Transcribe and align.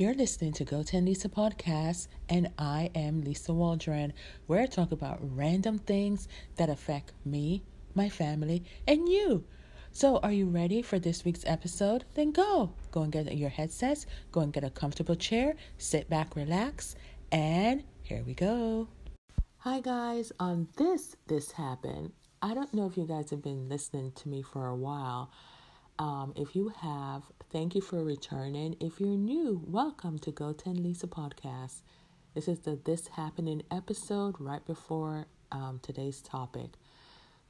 You're 0.00 0.14
listening 0.14 0.54
to 0.54 0.64
Go 0.64 0.82
10 0.82 1.04
Lisa 1.04 1.28
podcast, 1.28 2.08
and 2.30 2.50
I 2.56 2.90
am 2.94 3.20
Lisa 3.20 3.52
Waldron, 3.52 4.14
where 4.46 4.62
I 4.62 4.64
talk 4.64 4.92
about 4.92 5.18
random 5.20 5.76
things 5.78 6.26
that 6.56 6.70
affect 6.70 7.12
me, 7.26 7.64
my 7.94 8.08
family, 8.08 8.64
and 8.88 9.06
you. 9.10 9.44
So, 9.92 10.16
are 10.20 10.32
you 10.32 10.46
ready 10.46 10.80
for 10.80 10.98
this 10.98 11.22
week's 11.22 11.44
episode? 11.44 12.06
Then 12.14 12.32
go. 12.32 12.72
Go 12.92 13.02
and 13.02 13.12
get 13.12 13.36
your 13.36 13.50
headsets, 13.50 14.06
go 14.32 14.40
and 14.40 14.54
get 14.54 14.64
a 14.64 14.70
comfortable 14.70 15.16
chair, 15.16 15.54
sit 15.76 16.08
back, 16.08 16.34
relax, 16.34 16.96
and 17.30 17.84
here 18.02 18.22
we 18.26 18.32
go. 18.32 18.88
Hi, 19.58 19.80
guys. 19.80 20.32
On 20.40 20.66
this, 20.78 21.14
this 21.26 21.52
happened. 21.52 22.12
I 22.40 22.54
don't 22.54 22.72
know 22.72 22.86
if 22.86 22.96
you 22.96 23.06
guys 23.06 23.28
have 23.28 23.42
been 23.42 23.68
listening 23.68 24.12
to 24.12 24.30
me 24.30 24.40
for 24.40 24.66
a 24.66 24.74
while. 24.74 25.30
Um, 26.00 26.32
if 26.34 26.56
you 26.56 26.72
have, 26.80 27.24
thank 27.52 27.74
you 27.74 27.82
for 27.82 28.02
returning. 28.02 28.74
If 28.80 29.00
you're 29.00 29.18
new, 29.18 29.62
welcome 29.66 30.18
to 30.20 30.30
Go 30.30 30.54
10 30.54 30.82
Lisa 30.82 31.06
podcast. 31.06 31.82
This 32.34 32.48
is 32.48 32.60
the 32.60 32.78
This 32.82 33.08
Happening 33.08 33.64
episode 33.70 34.36
right 34.40 34.64
before 34.64 35.26
um, 35.52 35.78
today's 35.82 36.22
topic. 36.22 36.70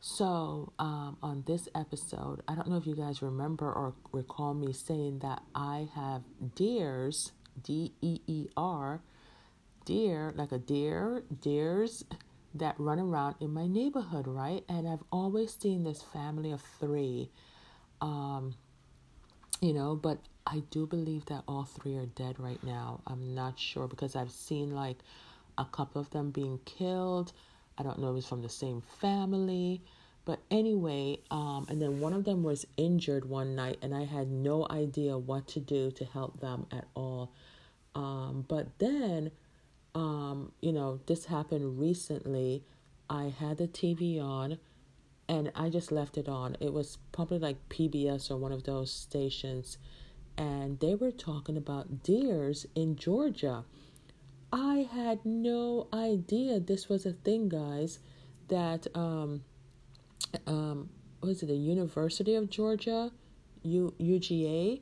So, 0.00 0.72
um, 0.80 1.16
on 1.22 1.44
this 1.46 1.68
episode, 1.76 2.42
I 2.48 2.56
don't 2.56 2.68
know 2.68 2.76
if 2.76 2.88
you 2.88 2.96
guys 2.96 3.22
remember 3.22 3.72
or 3.72 3.94
recall 4.10 4.52
me 4.52 4.72
saying 4.72 5.20
that 5.20 5.42
I 5.54 5.88
have 5.94 6.22
deers, 6.56 7.30
D 7.62 7.92
E 8.02 8.18
E 8.26 8.48
R, 8.56 9.00
deer, 9.84 10.34
like 10.34 10.50
a 10.50 10.58
deer, 10.58 11.22
deers 11.40 12.04
that 12.52 12.74
run 12.80 12.98
around 12.98 13.36
in 13.38 13.54
my 13.54 13.68
neighborhood, 13.68 14.26
right? 14.26 14.64
And 14.68 14.88
I've 14.88 15.04
always 15.12 15.54
seen 15.54 15.84
this 15.84 16.02
family 16.02 16.50
of 16.50 16.62
three 16.80 17.30
um, 18.00 18.54
you 19.60 19.72
know, 19.72 19.94
but 19.94 20.18
I 20.46 20.62
do 20.70 20.86
believe 20.86 21.26
that 21.26 21.44
all 21.46 21.64
three 21.64 21.96
are 21.96 22.06
dead 22.06 22.38
right 22.38 22.62
now. 22.64 23.00
I'm 23.06 23.34
not 23.34 23.58
sure 23.58 23.86
because 23.86 24.16
I've 24.16 24.30
seen 24.30 24.74
like 24.74 24.98
a 25.58 25.64
couple 25.64 26.00
of 26.00 26.10
them 26.10 26.30
being 26.30 26.58
killed. 26.64 27.32
I 27.78 27.82
don't 27.82 27.98
know 27.98 28.10
if 28.12 28.18
it's 28.18 28.26
from 28.26 28.42
the 28.42 28.48
same 28.48 28.82
family. 29.00 29.82
But 30.24 30.40
anyway, 30.50 31.18
um, 31.30 31.66
and 31.68 31.80
then 31.80 32.00
one 32.00 32.12
of 32.12 32.24
them 32.24 32.42
was 32.42 32.66
injured 32.76 33.28
one 33.28 33.56
night, 33.56 33.78
and 33.82 33.94
I 33.94 34.04
had 34.04 34.30
no 34.30 34.66
idea 34.70 35.16
what 35.16 35.48
to 35.48 35.60
do 35.60 35.90
to 35.92 36.04
help 36.04 36.40
them 36.40 36.66
at 36.70 36.86
all. 36.94 37.32
Um, 37.94 38.44
but 38.46 38.78
then, 38.78 39.30
um, 39.94 40.52
you 40.60 40.72
know, 40.72 41.00
this 41.06 41.24
happened 41.24 41.80
recently. 41.80 42.62
I 43.08 43.34
had 43.38 43.56
the 43.56 43.66
TV 43.66 44.22
on 44.22 44.58
and 45.30 45.52
I 45.54 45.68
just 45.68 45.92
left 45.92 46.18
it 46.18 46.28
on. 46.28 46.56
It 46.58 46.72
was 46.72 46.98
probably 47.12 47.38
like 47.38 47.68
PBS 47.68 48.32
or 48.32 48.36
one 48.36 48.50
of 48.50 48.64
those 48.64 48.92
stations, 48.92 49.78
and 50.36 50.80
they 50.80 50.96
were 50.96 51.12
talking 51.12 51.56
about 51.56 52.02
deers 52.02 52.66
in 52.74 52.96
Georgia. 52.96 53.64
I 54.52 54.88
had 54.92 55.24
no 55.24 55.86
idea 55.94 56.58
this 56.58 56.88
was 56.88 57.06
a 57.06 57.12
thing, 57.12 57.48
guys. 57.48 58.00
That 58.48 58.88
um, 58.96 59.44
um, 60.48 60.90
was 61.22 61.44
it 61.44 61.46
the 61.46 61.54
University 61.54 62.34
of 62.34 62.50
Georgia, 62.50 63.12
U 63.62 63.94
UGA? 64.00 64.80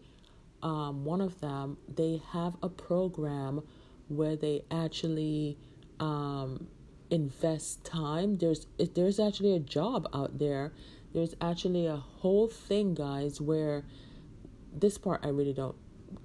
Um, 0.63 1.05
one 1.05 1.21
of 1.21 1.41
them 1.41 1.77
they 1.95 2.23
have 2.33 2.57
a 2.63 2.71
program 2.71 3.61
where 4.09 4.35
they 4.35 4.65
actually 4.71 5.59
um 6.01 6.69
invest 7.11 7.85
time 7.85 8.37
there's 8.39 8.67
there's 8.95 9.19
actually 9.19 9.55
a 9.55 9.61
job 9.61 10.09
out 10.13 10.39
there 10.39 10.73
there's 11.15 11.35
actually 11.41 11.87
a 11.87 11.97
whole 11.97 12.49
thing 12.49 12.95
guys 12.95 13.41
where 13.41 13.85
this 14.73 14.99
part 14.99 15.21
i 15.25 15.29
really 15.29 15.53
don't 15.53 15.77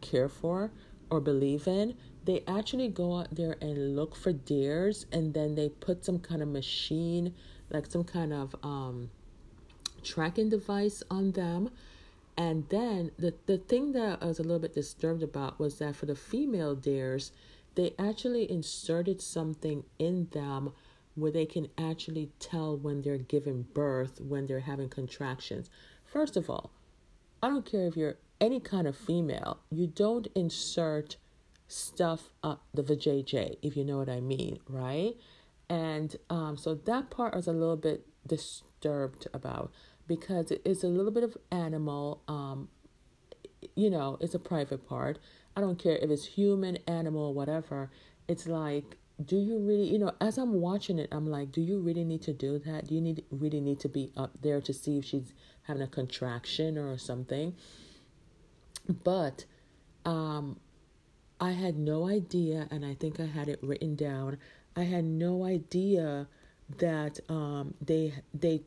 care 0.02 0.30
for 0.30 0.72
or 1.10 1.20
believe 1.20 1.68
in. 1.68 1.96
They 2.26 2.44
actually 2.48 2.88
go 2.88 3.18
out 3.20 3.36
there 3.36 3.56
and 3.62 3.96
look 3.96 4.16
for 4.16 4.34
deers 4.34 5.06
and 5.12 5.34
then 5.34 5.56
they 5.56 5.70
put 5.70 6.04
some 6.04 6.20
kind 6.20 6.42
of 6.42 6.48
machine 6.48 7.34
like 7.70 7.86
some 7.88 8.04
kind 8.04 8.34
of 8.34 8.56
um 8.64 9.10
tracking 10.04 10.50
device 10.50 11.04
on 11.10 11.32
them. 11.32 11.70
And 12.38 12.68
then 12.70 13.12
the 13.20 13.34
the 13.46 13.60
thing 13.60 13.92
that 13.92 14.24
i 14.24 14.26
was 14.26 14.40
a 14.40 14.44
little 14.44 14.60
bit 14.60 14.74
disturbed 14.74 15.22
about 15.22 15.60
was 15.60 15.78
that 15.80 15.96
for 15.96 16.08
the 16.08 16.16
female 16.16 16.76
deers 16.76 17.32
they 17.76 17.94
actually 17.98 18.50
inserted 18.50 19.22
something 19.22 19.84
in 20.00 20.28
them 20.32 20.74
where 21.16 21.32
they 21.32 21.46
can 21.46 21.68
actually 21.78 22.32
tell 22.40 22.76
when 22.76 23.02
they're 23.02 23.18
giving 23.18 23.64
birth, 23.74 24.20
when 24.20 24.48
they're 24.48 24.62
having 24.62 24.90
contractions. 24.90 25.70
First 26.06 26.36
of 26.36 26.50
all, 26.50 26.72
I 27.42 27.50
don't 27.50 27.66
care 27.66 27.88
if 27.88 27.96
you're 27.96 28.18
any 28.40 28.60
kind 28.60 28.88
of 28.88 28.96
female, 28.96 29.60
you 29.70 29.88
don't 29.88 30.28
insert 30.36 31.18
stuff 31.68 32.30
up 32.44 32.64
the 32.74 32.84
vajayjay, 32.84 33.58
if 33.62 33.76
you 33.78 33.84
know 33.84 33.98
what 33.98 34.10
I 34.10 34.20
mean, 34.20 34.60
right? 34.68 35.14
And 35.70 36.16
um, 36.30 36.58
so 36.58 36.76
that 36.76 37.10
part 37.10 37.36
was 37.36 37.48
a 37.48 37.54
little 37.54 37.78
bit 37.78 38.06
disturbed 38.28 39.28
about 39.34 39.72
because 40.08 40.52
it 40.52 40.62
is 40.66 40.84
a 40.84 40.88
little 40.88 41.12
bit 41.12 41.24
of 41.24 41.38
animal, 41.52 42.22
um, 42.28 42.70
you 43.76 43.90
know, 43.90 44.18
it's 44.22 44.36
a 44.36 44.40
private 44.40 44.88
part. 44.88 45.20
I 45.56 45.62
don't 45.62 45.78
care 45.78 45.98
if 45.98 46.10
it's 46.10 46.26
human, 46.26 46.78
animal, 46.88 47.34
whatever. 47.34 47.90
It's 48.28 48.48
like, 48.48 48.98
do 49.24 49.38
you 49.38 49.60
really, 49.60 49.86
you 49.86 50.00
know, 50.00 50.12
as 50.20 50.38
I'm 50.38 50.54
watching 50.54 50.98
it, 51.00 51.10
I'm 51.12 51.28
like, 51.28 51.52
do 51.52 51.62
you 51.62 51.80
really 51.80 52.04
need 52.04 52.22
to 52.24 52.34
do 52.34 52.60
that? 52.60 52.88
Do 52.88 52.96
you 52.96 53.02
need 53.02 53.24
really 53.30 53.62
need 53.62 53.80
to 53.82 53.90
be 53.90 54.12
up 54.18 54.32
there 54.42 54.62
to 54.62 54.74
see 54.74 54.98
if 54.98 55.06
she's 55.06 55.34
having 55.64 55.84
a 55.84 55.88
contraction 55.88 56.78
or 56.78 56.98
something? 56.98 57.56
But 59.04 59.46
um 60.06 60.60
I 61.40 61.52
had 61.52 61.78
no 61.78 62.08
idea 62.08 62.68
and 62.72 62.86
I 62.86 62.94
think 62.96 63.20
I 63.20 63.26
had 63.26 63.48
it 63.48 63.60
written 63.62 63.96
down. 63.96 64.38
I 64.76 64.84
had 64.84 65.04
no 65.06 65.46
idea 65.46 66.28
that 66.80 67.20
um 67.30 67.76
they 67.82 68.14
they 68.34 68.62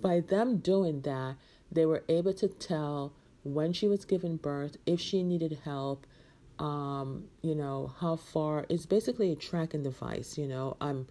by 0.00 0.20
them 0.20 0.58
doing 0.58 1.00
that, 1.02 1.36
they 1.72 1.86
were 1.86 2.04
able 2.08 2.34
to 2.34 2.48
tell 2.48 3.14
when 3.44 3.72
she 3.72 3.88
was 3.88 4.04
giving 4.04 4.36
birth, 4.36 4.76
if 4.84 5.00
she 5.00 5.22
needed 5.22 5.60
help, 5.64 6.06
um, 6.58 7.24
you 7.42 7.54
know, 7.54 7.92
how 8.00 8.16
far 8.16 8.66
it's 8.68 8.86
basically 8.86 9.32
a 9.32 9.36
tracking 9.36 9.82
device, 9.82 10.36
you 10.36 10.46
know. 10.48 10.76
I'm 10.80 11.06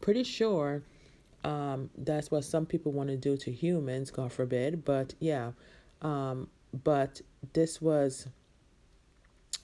pretty 0.00 0.24
sure 0.24 0.82
um, 1.44 1.90
that's 1.96 2.30
what 2.30 2.44
some 2.44 2.66
people 2.66 2.92
want 2.92 3.08
to 3.08 3.16
do 3.16 3.36
to 3.38 3.52
humans, 3.52 4.10
God 4.10 4.32
forbid. 4.32 4.84
But 4.84 5.14
yeah, 5.18 5.52
um, 6.02 6.48
but 6.84 7.20
this 7.52 7.80
was 7.80 8.28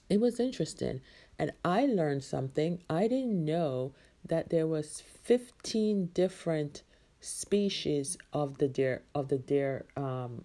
it 0.09 0.19
was 0.19 0.39
interesting, 0.39 1.01
and 1.37 1.51
I 1.63 1.85
learned 1.85 2.23
something. 2.23 2.81
I 2.89 3.07
didn't 3.07 3.45
know 3.45 3.93
that 4.25 4.49
there 4.49 4.67
was 4.67 5.01
15 5.23 6.07
different 6.13 6.83
species 7.21 8.17
of 8.33 8.57
the 8.57 8.67
deer 8.67 9.03
of 9.13 9.29
the 9.29 9.37
deer 9.37 9.85
um, 9.95 10.43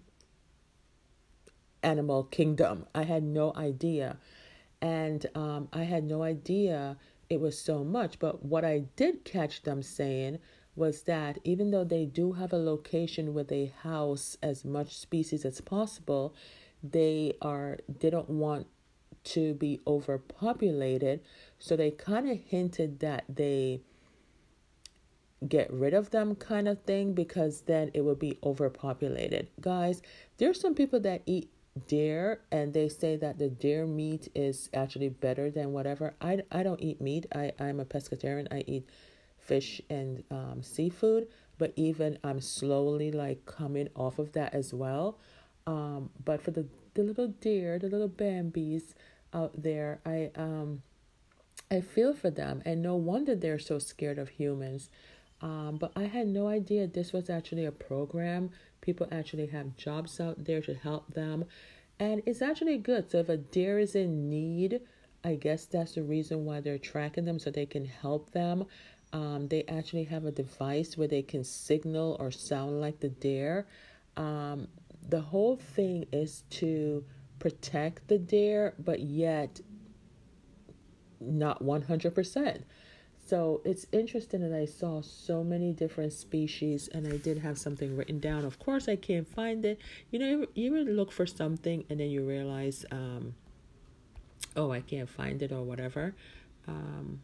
animal 1.83 2.23
kingdom. 2.23 2.85
I 2.93 3.03
had 3.03 3.23
no 3.23 3.53
idea. 3.55 4.17
And 4.85 5.25
um, 5.33 5.67
I 5.73 5.81
had 5.81 6.03
no 6.03 6.21
idea 6.21 6.97
it 7.27 7.41
was 7.41 7.57
so 7.57 7.83
much. 7.83 8.19
But 8.19 8.45
what 8.45 8.63
I 8.63 8.83
did 8.95 9.25
catch 9.25 9.63
them 9.63 9.81
saying 9.81 10.37
was 10.75 11.01
that 11.03 11.39
even 11.43 11.71
though 11.71 11.83
they 11.83 12.05
do 12.05 12.33
have 12.33 12.53
a 12.53 12.57
location 12.57 13.33
where 13.33 13.43
they 13.43 13.73
house 13.81 14.37
as 14.43 14.63
much 14.63 14.95
species 14.95 15.43
as 15.43 15.59
possible, 15.59 16.35
they 16.83 17.33
are 17.41 17.79
they 17.99 18.11
don't 18.11 18.29
want 18.29 18.67
to 19.23 19.55
be 19.55 19.79
overpopulated. 19.87 21.19
So 21.57 21.75
they 21.75 21.89
kind 21.89 22.29
of 22.29 22.37
hinted 22.37 22.99
that 22.99 23.23
they 23.27 23.81
get 25.47 25.73
rid 25.73 25.95
of 25.95 26.11
them 26.11 26.35
kind 26.35 26.67
of 26.67 26.83
thing 26.83 27.13
because 27.13 27.61
then 27.61 27.89
it 27.95 28.01
would 28.01 28.19
be 28.19 28.37
overpopulated. 28.43 29.47
Guys, 29.59 30.03
there's 30.37 30.59
some 30.61 30.75
people 30.75 30.99
that 30.99 31.23
eat 31.25 31.49
deer 31.87 32.39
and 32.51 32.73
they 32.73 32.87
say 32.87 33.15
that 33.17 33.37
the 33.37 33.49
deer 33.49 33.85
meat 33.85 34.29
is 34.33 34.69
actually 34.73 35.09
better 35.09 35.51
than 35.51 35.73
whatever. 35.73 36.13
I, 36.21 36.41
I 36.51 36.63
don't 36.63 36.81
eat 36.81 37.01
meat. 37.01 37.25
I, 37.35 37.51
i'm 37.59 37.79
a 37.79 37.85
pescatarian. 37.85 38.47
I 38.51 38.63
eat 38.65 38.89
fish 39.39 39.81
and 39.89 40.23
um, 40.31 40.63
seafood 40.63 41.27
but 41.57 41.71
even 41.75 42.17
i'm 42.23 42.41
slowly 42.41 43.11
like 43.11 43.45
coming 43.45 43.87
off 43.95 44.19
of 44.19 44.31
that 44.33 44.53
as 44.53 44.73
well. 44.73 45.17
Um, 45.67 46.09
but 46.23 46.41
for 46.41 46.51
the, 46.51 46.65
the 46.93 47.03
little 47.03 47.27
deer 47.27 47.77
the 47.79 47.87
little 47.89 48.09
bambies 48.09 48.93
out 49.33 49.51
there 49.61 49.99
i 50.05 50.31
um 50.35 50.81
i 51.69 51.81
feel 51.81 52.13
for 52.13 52.29
them. 52.29 52.61
And 52.65 52.81
no 52.81 52.95
wonder 52.95 53.35
they're 53.35 53.59
so 53.59 53.79
scared 53.79 54.17
of 54.19 54.29
humans. 54.29 54.89
Um, 55.41 55.77
but 55.79 55.91
i 55.95 56.03
had 56.05 56.27
no 56.27 56.47
idea 56.47 56.87
this 56.87 57.11
was 57.11 57.29
actually 57.29 57.65
a 57.65 57.71
program 57.71 58.51
People 58.81 59.07
actually 59.11 59.47
have 59.47 59.75
jobs 59.77 60.19
out 60.19 60.45
there 60.45 60.61
to 60.61 60.73
help 60.73 61.13
them. 61.13 61.45
And 61.99 62.21
it's 62.25 62.41
actually 62.41 62.77
good. 62.77 63.09
So 63.09 63.19
if 63.19 63.29
a 63.29 63.37
deer 63.37 63.79
is 63.79 63.95
in 63.95 64.29
need, 64.29 64.81
I 65.23 65.35
guess 65.35 65.65
that's 65.65 65.93
the 65.93 66.03
reason 66.03 66.45
why 66.45 66.61
they're 66.61 66.77
tracking 66.77 67.25
them 67.25 67.39
so 67.39 67.49
they 67.49 67.65
can 67.65 67.85
help 67.85 68.31
them. 68.31 68.65
Um, 69.13 69.47
they 69.47 69.63
actually 69.63 70.03
have 70.05 70.25
a 70.25 70.31
device 70.31 70.97
where 70.97 71.07
they 71.07 71.21
can 71.21 71.43
signal 71.43 72.17
or 72.19 72.31
sound 72.31 72.81
like 72.81 72.99
the 72.99 73.09
deer. 73.09 73.65
Um, 74.17 74.67
the 75.07 75.21
whole 75.21 75.55
thing 75.55 76.05
is 76.11 76.43
to 76.51 77.03
protect 77.39 78.07
the 78.07 78.17
deer, 78.17 78.73
but 78.77 78.99
yet 78.99 79.61
not 81.19 81.63
100%. 81.63 82.63
So 83.25 83.61
it's 83.65 83.87
interesting 83.91 84.47
that 84.47 84.55
I 84.55 84.65
saw 84.65 85.01
so 85.01 85.43
many 85.43 85.73
different 85.73 86.13
species 86.13 86.87
and 86.89 87.11
I 87.11 87.17
did 87.17 87.39
have 87.39 87.57
something 87.57 87.97
written 87.97 88.19
down. 88.19 88.45
Of 88.45 88.59
course, 88.59 88.87
I 88.87 88.95
can't 88.95 89.27
find 89.27 89.65
it. 89.65 89.79
You 90.11 90.19
know, 90.19 90.47
you, 90.53 90.75
you 90.75 90.83
look 90.85 91.11
for 91.11 91.25
something 91.25 91.85
and 91.89 91.99
then 91.99 92.11
you 92.11 92.23
realize, 92.23 92.85
um, 92.91 93.33
oh, 94.55 94.71
I 94.71 94.81
can't 94.81 95.09
find 95.09 95.41
it 95.41 95.51
or 95.51 95.63
whatever. 95.63 96.13
Um, 96.67 97.19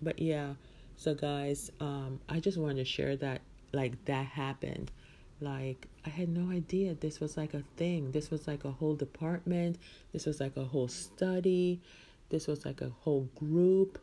but 0.00 0.20
yeah, 0.20 0.54
so 0.96 1.14
guys, 1.14 1.72
um, 1.80 2.20
I 2.28 2.38
just 2.38 2.56
wanted 2.56 2.76
to 2.76 2.84
share 2.84 3.16
that 3.16 3.40
like 3.72 4.04
that 4.04 4.26
happened. 4.26 4.92
Like 5.40 5.88
I 6.06 6.10
had 6.10 6.28
no 6.28 6.52
idea 6.52 6.94
this 6.94 7.18
was 7.18 7.36
like 7.36 7.54
a 7.54 7.64
thing. 7.76 8.12
This 8.12 8.30
was 8.30 8.46
like 8.46 8.64
a 8.64 8.70
whole 8.70 8.94
department. 8.94 9.78
This 10.12 10.26
was 10.26 10.38
like 10.38 10.56
a 10.56 10.64
whole 10.64 10.86
study. 10.86 11.80
This 12.28 12.46
was 12.46 12.64
like 12.64 12.82
a 12.82 12.90
whole 13.00 13.28
group 13.34 13.98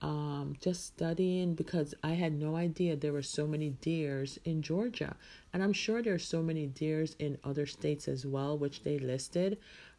um, 0.00 0.54
just 0.60 0.86
studying 0.86 1.54
because 1.54 1.94
I 2.02 2.12
had 2.12 2.32
no 2.32 2.56
idea 2.56 2.96
there 2.96 3.12
were 3.12 3.22
so 3.22 3.46
many 3.46 3.70
deers 3.70 4.38
in 4.44 4.62
Georgia. 4.62 5.16
And 5.52 5.62
I'm 5.62 5.72
sure 5.72 6.02
there's 6.02 6.26
so 6.26 6.42
many 6.42 6.66
deers 6.66 7.16
in 7.18 7.38
other 7.44 7.66
states 7.66 8.08
as 8.08 8.26
well, 8.26 8.58
which 8.58 8.82
they 8.82 8.98
listed. 8.98 9.58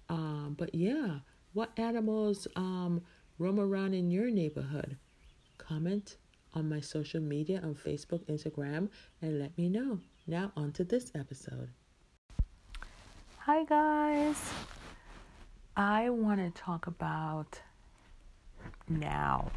Um, 0.09 0.55
but 0.57 0.75
yeah, 0.75 1.19
what 1.53 1.71
animals 1.77 2.47
um, 2.55 3.01
roam 3.39 3.59
around 3.59 3.93
in 3.93 4.11
your 4.11 4.29
neighborhood? 4.29 4.97
Comment 5.57 6.15
on 6.53 6.69
my 6.69 6.79
social 6.79 7.21
media 7.21 7.59
on 7.63 7.75
Facebook, 7.75 8.23
Instagram, 8.25 8.89
and 9.21 9.39
let 9.39 9.57
me 9.57 9.69
know. 9.69 9.99
Now, 10.27 10.51
on 10.55 10.71
to 10.73 10.83
this 10.83 11.11
episode. 11.15 11.69
Hi, 13.39 13.63
guys. 13.63 14.37
I 15.77 16.09
want 16.09 16.39
to 16.39 16.61
talk 16.61 16.87
about 16.87 17.59
now. 18.87 19.51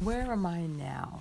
Where 0.00 0.32
am 0.32 0.46
I 0.46 0.62
now? 0.62 1.20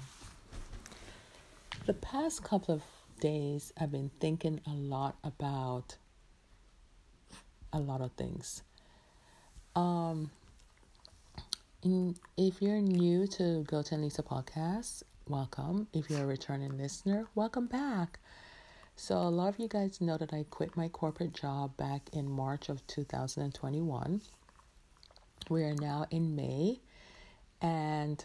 The 1.85 1.93
past 1.93 2.45
couple 2.45 2.75
of 2.75 2.81
days, 3.19 3.73
I've 3.77 3.91
been 3.91 4.09
thinking 4.21 4.61
a 4.65 4.69
lot 4.69 5.17
about 5.21 5.97
a 7.73 7.79
lot 7.79 7.99
of 7.99 8.13
things. 8.13 8.63
Um, 9.75 10.31
if 12.37 12.61
you're 12.61 12.79
new 12.79 13.27
to 13.27 13.63
Go 13.63 13.81
10 13.81 14.01
Lisa 14.01 14.23
podcast, 14.23 15.03
welcome. 15.27 15.87
If 15.91 16.09
you're 16.09 16.23
a 16.23 16.25
returning 16.25 16.77
listener, 16.77 17.27
welcome 17.35 17.67
back. 17.67 18.19
So, 18.95 19.17
a 19.17 19.27
lot 19.27 19.49
of 19.49 19.59
you 19.59 19.67
guys 19.67 19.99
know 19.99 20.15
that 20.15 20.31
I 20.31 20.45
quit 20.49 20.77
my 20.77 20.87
corporate 20.87 21.33
job 21.33 21.75
back 21.75 22.09
in 22.13 22.31
March 22.31 22.69
of 22.69 22.87
2021. 22.87 24.21
We 25.49 25.63
are 25.63 25.75
now 25.75 26.05
in 26.11 26.33
May, 26.37 26.79
and 27.61 28.23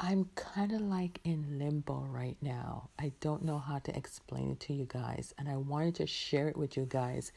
I'm 0.00 0.28
kind 0.34 0.72
of 0.72 0.80
like 0.80 1.20
in 1.24 1.58
limbo 1.58 2.06
right 2.10 2.36
now. 2.42 2.88
I 2.98 3.12
don't 3.20 3.44
know 3.44 3.58
how 3.58 3.78
to 3.78 3.96
explain 3.96 4.50
it 4.50 4.60
to 4.60 4.72
you 4.72 4.86
guys, 4.86 5.32
and 5.38 5.48
I 5.48 5.56
wanted 5.56 5.94
to 5.96 6.06
share 6.06 6.48
it 6.48 6.56
with 6.56 6.76
you 6.76 6.84
guys 6.88 7.30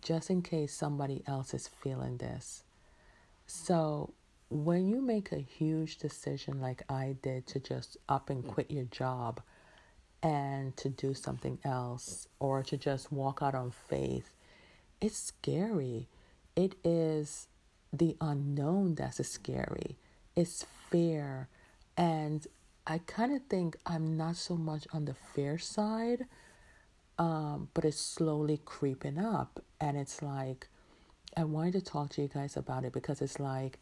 just 0.00 0.30
in 0.30 0.42
case 0.42 0.72
somebody 0.72 1.22
else 1.26 1.52
is 1.52 1.68
feeling 1.68 2.18
this. 2.18 2.62
So, 3.46 4.14
when 4.50 4.86
you 4.86 5.00
make 5.00 5.32
a 5.32 5.38
huge 5.38 5.98
decision 5.98 6.60
like 6.60 6.82
I 6.88 7.16
did 7.22 7.46
to 7.48 7.60
just 7.60 7.96
up 8.08 8.30
and 8.30 8.46
quit 8.46 8.70
your 8.70 8.84
job 8.84 9.40
and 10.22 10.76
to 10.76 10.88
do 10.88 11.12
something 11.12 11.58
else 11.64 12.28
or 12.38 12.62
to 12.62 12.76
just 12.76 13.10
walk 13.10 13.40
out 13.42 13.54
on 13.54 13.72
faith, 13.72 14.30
it's 15.00 15.16
scary. 15.18 16.08
It 16.54 16.76
is 16.84 17.48
the 17.92 18.16
unknown 18.20 18.94
that's 18.94 19.26
scary. 19.28 19.96
It's 20.36 20.64
fear 20.90 21.48
and 21.96 22.46
I 22.86 22.98
kind 22.98 23.34
of 23.34 23.42
think 23.48 23.76
I'm 23.86 24.16
not 24.16 24.36
so 24.36 24.56
much 24.56 24.86
on 24.92 25.04
the 25.06 25.14
fair 25.14 25.58
side, 25.58 26.26
um, 27.18 27.68
but 27.72 27.84
it's 27.84 28.00
slowly 28.00 28.60
creeping 28.64 29.18
up. 29.18 29.62
And 29.80 29.96
it's 29.96 30.20
like, 30.20 30.68
I 31.36 31.44
wanted 31.44 31.72
to 31.74 31.80
talk 31.80 32.10
to 32.10 32.22
you 32.22 32.28
guys 32.28 32.56
about 32.56 32.84
it 32.84 32.92
because 32.92 33.22
it's 33.22 33.40
like, 33.40 33.78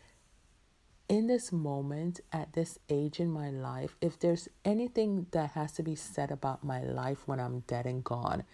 in 1.09 1.27
this 1.27 1.53
moment, 1.53 2.21
at 2.33 2.53
this 2.53 2.79
age 2.89 3.19
in 3.21 3.31
my 3.31 3.51
life, 3.51 3.97
if 4.01 4.19
there's 4.19 4.49
anything 4.65 5.27
that 5.33 5.51
has 5.51 5.73
to 5.73 5.83
be 5.83 5.95
said 5.95 6.31
about 6.31 6.65
my 6.65 6.83
life 6.83 7.27
when 7.27 7.41
I'm 7.41 7.61
dead 7.61 7.87
and 7.87 8.05
gone, 8.05 8.45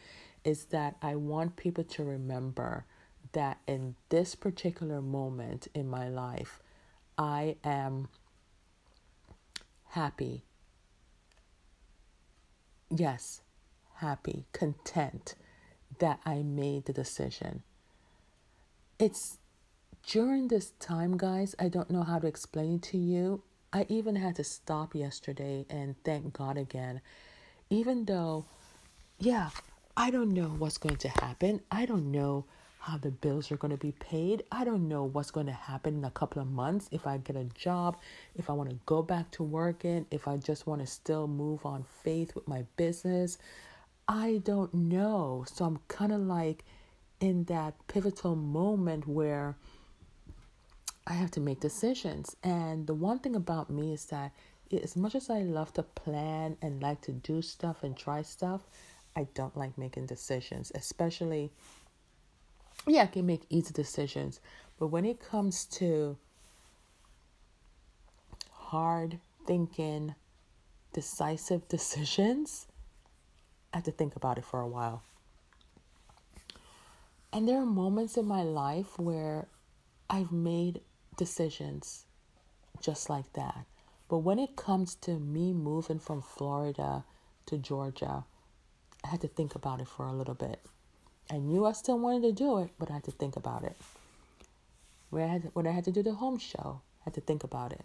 is 0.45 0.65
that 0.67 0.97
I 1.03 1.15
want 1.17 1.57
people 1.57 1.85
to 1.85 2.05
remember 2.05 2.87
that 3.33 3.59
in 3.67 3.95
this 4.09 4.35
particular 4.35 5.03
moment 5.03 5.69
in 5.75 5.89
my 5.89 6.09
life, 6.09 6.61
I 7.17 7.57
am 7.63 8.09
happy. 9.91 10.45
Yes, 12.91 13.43
happy, 13.97 14.47
content 14.53 15.35
that 15.99 16.21
I 16.25 16.43
made 16.43 16.87
the 16.87 16.93
decision. 16.93 17.63
It's 18.99 19.39
during 20.07 20.49
this 20.49 20.71
time, 20.81 21.17
guys, 21.17 21.55
I 21.59 21.69
don't 21.69 21.91
know 21.91 22.03
how 22.03 22.19
to 22.19 22.27
explain 22.27 22.77
it 22.77 22.83
to 22.85 22.99
you. 22.99 23.43
I 23.73 23.85
even 23.89 24.17
had 24.17 24.37
to 24.37 24.45
stop 24.45 24.95
yesterday 24.95 25.67
and 25.69 25.95
thank 26.05 26.33
God 26.33 26.57
again. 26.57 27.01
Even 27.69 28.07
though, 28.07 28.47
yeah, 29.19 29.51
I 29.97 30.11
don't 30.11 30.33
know 30.33 30.49
what's 30.49 30.79
going 30.79 30.97
to 30.97 31.09
happen. 31.09 31.61
I 31.71 31.85
don't 31.85 32.11
know 32.11 32.47
how 32.79 32.97
the 32.97 33.11
bills 33.11 33.51
are 33.51 33.57
going 33.57 33.71
to 33.71 33.77
be 33.77 33.93
paid. 33.93 34.45
I 34.53 34.65
don't 34.65 34.89
know 34.89 35.05
what's 35.05 35.31
going 35.31 35.47
to 35.47 35.53
happen 35.53 35.99
in 35.99 36.05
a 36.05 36.11
couple 36.11 36.41
of 36.41 36.49
months 36.49 36.89
if 36.93 37.07
I 37.07 37.19
get 37.19 37.37
a 37.37 37.45
job, 37.45 37.99
if 38.37 38.49
I 38.49 38.53
want 38.53 38.71
to 38.71 38.79
go 38.87 39.03
back 39.03 39.31
to 39.33 39.43
working, 39.43 40.07
if 40.11 40.29
I 40.29 40.37
just 40.37 40.67
want 40.67 40.81
to 40.81 40.87
still 40.87 41.27
move 41.27 41.67
on 41.67 41.85
faith 42.03 42.35
with 42.35 42.47
my 42.47 42.65
business. 42.77 43.39
I 44.07 44.41
don't 44.45 44.73
know. 44.73 45.45
So 45.53 45.65
I'm 45.65 45.81
kind 45.89 46.13
of 46.13 46.21
like 46.21 46.65
in 47.21 47.45
that 47.45 47.75
pivotal 47.89 48.37
moment 48.37 49.07
where 49.07 49.57
I 51.07 51.15
have 51.15 51.31
to 51.33 51.41
make 51.41 51.61
decisions. 51.61 52.37
And 52.45 52.87
the 52.87 52.95
one 52.95 53.19
thing 53.19 53.35
about 53.35 53.71
me 53.71 53.93
is 53.93 54.07
that 54.07 54.33
as 54.73 54.97
much 54.97 55.15
as 55.15 55.31
I 55.31 55.41
love 55.41 55.73
to 55.75 55.83
plan 55.83 56.57
and 56.63 56.83
like 56.83 57.01
to 57.03 57.13
do 57.13 57.43
stuff 57.43 57.83
and 57.83 57.97
try 57.97 58.23
stuff, 58.23 58.63
I 59.17 59.27
don't 59.35 59.57
like 59.57 59.77
making 59.77 60.07
decisions, 60.07 60.71
especially 60.75 61.51
yeah, 62.89 63.03
I 63.03 63.07
can 63.07 63.27
make 63.27 63.43
easy 63.51 63.73
decisions. 63.73 64.41
But 64.79 64.89
when 64.89 65.05
it 65.05 65.21
comes 65.21 65.65
to 65.67 66.17
hard 68.51 69.19
thinking, 69.47 70.15
decisive 70.93 71.69
decisions, 71.69 72.67
I 73.73 73.79
have 73.79 73.85
to 73.85 73.93
think 73.93 74.17
about 74.17 74.39
it 74.39 74.45
for 74.45 74.61
a 74.61 74.69
while. 74.69 75.03
And 77.33 77.47
there 77.47 77.59
are 77.61 77.67
moments 77.67 78.17
in 78.17 78.27
my 78.27 78.43
life 78.43 78.99
where 78.99 79.49
I've 80.09 80.33
made 80.33 80.81
decisions 81.17 82.07
just 82.81 83.11
like 83.11 83.33
that. 83.35 83.67
But 84.09 84.19
when 84.19 84.39
it 84.39 84.57
comes 84.57 84.95
to 84.97 85.19
me 85.19 85.53
moving 85.53 85.99
from 85.99 86.23
Florida 86.23 87.05
to 87.47 87.59
Georgia, 87.59 88.25
I 89.05 89.09
had 89.09 89.21
to 89.21 89.29
think 89.29 89.55
about 89.55 89.81
it 89.81 89.89
for 89.89 90.07
a 90.07 90.13
little 90.13 90.35
bit. 90.35 90.61
I 91.31 91.37
knew 91.39 91.67
I 91.67 91.73
still 91.73 91.99
wanted 91.99 92.23
to 92.23 92.33
do 92.33 92.59
it, 92.59 92.71
but 92.79 92.91
I 92.91 92.95
had 92.95 93.05
to 93.05 93.11
think 93.11 93.37
about 93.37 93.65
it. 93.65 93.77
When 95.11 95.23
I 95.23 95.27
had 95.27 95.43
to, 95.43 95.49
when 95.49 95.67
I 95.67 95.73
had 95.73 95.85
to 95.85 95.93
do 95.93 96.03
the 96.03 96.15
home 96.15 96.39
show, 96.39 96.81
I 97.01 97.05
had 97.05 97.15
to 97.15 97.21
think 97.21 97.45
about 97.45 97.73
it. 97.73 97.85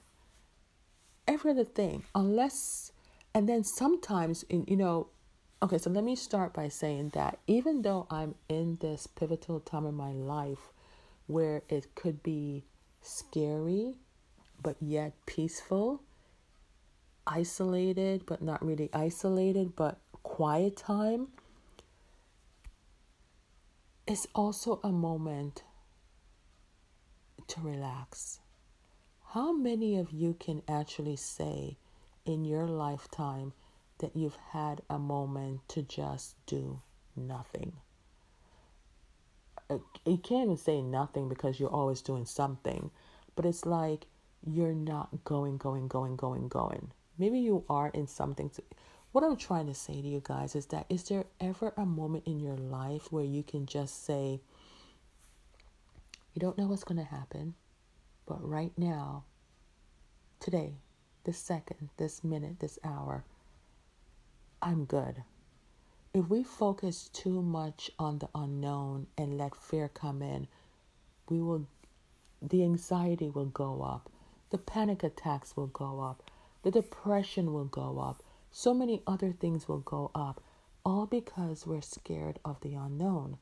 Every 1.28 1.52
other 1.52 1.66
thing, 1.66 2.04
unless, 2.16 2.92
and 3.34 3.48
then 3.48 3.64
sometimes, 3.64 4.44
in, 4.44 4.66
you 4.68 4.78
know, 4.78 5.08
okay, 5.62 5.78
so 5.78 5.90
let 5.90 6.04
me 6.04 6.16
start 6.16 6.54
by 6.54 6.68
saying 6.68 7.10
that 7.16 7.40
even 7.48 7.82
though 7.82 8.08
I'm 8.10 8.36
in 8.50 8.78
this 8.82 9.08
pivotal 9.08 9.60
time 9.60 9.86
in 9.86 9.96
my 9.96 10.12
life 10.12 10.72
where 11.28 11.64
it 11.70 11.96
could 11.96 12.24
be 12.24 12.66
scary, 13.02 13.96
but 14.62 14.76
yet 14.82 15.14
peaceful, 15.26 16.02
isolated, 17.26 18.26
but 18.26 18.42
not 18.42 18.66
really 18.66 18.90
isolated, 18.94 19.76
but 19.76 20.00
quiet 20.24 20.76
time 20.78 21.28
it's 24.06 24.28
also 24.36 24.80
a 24.84 24.92
moment 24.92 25.64
to 27.48 27.62
relax. 27.62 28.40
How 29.30 29.54
many 29.54 29.98
of 29.98 30.12
you 30.12 30.36
can 30.40 30.62
actually 30.68 31.16
say 31.16 31.78
in 32.26 32.46
your 32.46 32.68
lifetime 32.68 33.54
that 34.00 34.16
you've 34.16 34.38
had 34.52 34.82
a 34.90 35.00
moment 35.00 35.62
to 35.70 35.82
just 35.82 36.36
do 36.46 36.82
nothing? 37.16 37.74
Uh, 39.70 39.78
you 40.06 40.18
can't 40.18 40.44
even 40.44 40.58
say 40.58 40.82
nothing 40.82 41.30
because 41.30 41.60
you're 41.60 41.70
always 41.70 42.02
doing 42.02 42.26
something, 42.26 42.92
but 43.36 43.46
it's 43.46 43.66
like 43.66 44.06
you're 44.46 44.76
not 44.76 45.24
going, 45.24 45.58
going, 45.58 45.88
going, 45.88 46.18
going, 46.18 46.50
going. 46.50 46.92
Maybe 47.18 47.40
you 47.40 47.64
are 47.70 47.88
in 47.90 48.08
something. 48.08 48.50
To, 48.50 48.64
what 49.14 49.24
I'm 49.24 49.38
trying 49.38 49.68
to 49.68 49.76
say 49.76 50.02
to 50.02 50.08
you 50.08 50.22
guys 50.24 50.56
is 50.56 50.66
that 50.68 50.88
is 50.90 51.04
there 51.04 51.26
ever 51.40 51.74
a 51.78 51.86
moment 51.86 52.26
in 52.28 52.40
your 52.40 52.58
life 52.58 53.12
where 53.12 53.24
you 53.24 53.44
can 53.44 53.68
just 53.68 54.06
say, 54.06 54.42
you 56.34 56.40
don't 56.40 56.58
know 56.58 56.68
what's 56.68 56.84
going 56.84 56.98
to 56.98 57.04
happen, 57.06 57.54
But 58.26 58.48
right 58.48 58.72
now, 58.78 59.26
today, 60.40 60.74
this 61.26 61.38
second, 61.38 61.90
this 61.98 62.24
minute, 62.24 62.60
this 62.60 62.80
hour, 62.84 63.24
I'm 64.62 64.86
good. 64.86 65.24
If 66.14 66.30
we 66.30 66.44
focus 66.44 67.10
too 67.14 67.42
much 67.42 67.92
on 68.00 68.20
the 68.20 68.30
unknown 68.36 69.08
and 69.18 69.38
let 69.38 69.56
fear 69.56 69.90
come 69.90 70.22
in, 70.24 70.48
we 71.30 71.42
will 71.42 71.68
the 72.42 72.64
anxiety 72.64 73.30
will 73.30 73.46
go 73.46 73.82
up, 73.84 74.10
the 74.50 74.58
panic 74.58 75.04
attacks 75.04 75.56
will 75.56 75.68
go 75.68 76.02
up, 76.02 76.30
the 76.64 76.72
depression 76.72 77.54
will 77.54 77.66
go 77.66 78.00
up, 78.00 78.24
so 78.54 78.74
many 78.74 79.02
other 79.06 79.34
things 79.34 79.68
will 79.68 79.80
go 79.80 80.10
up, 80.16 80.42
all 80.86 81.06
because 81.06 81.68
we're 81.68 81.82
scared 81.82 82.40
of 82.46 82.62
the 82.62 82.76
unknown. 82.76 83.38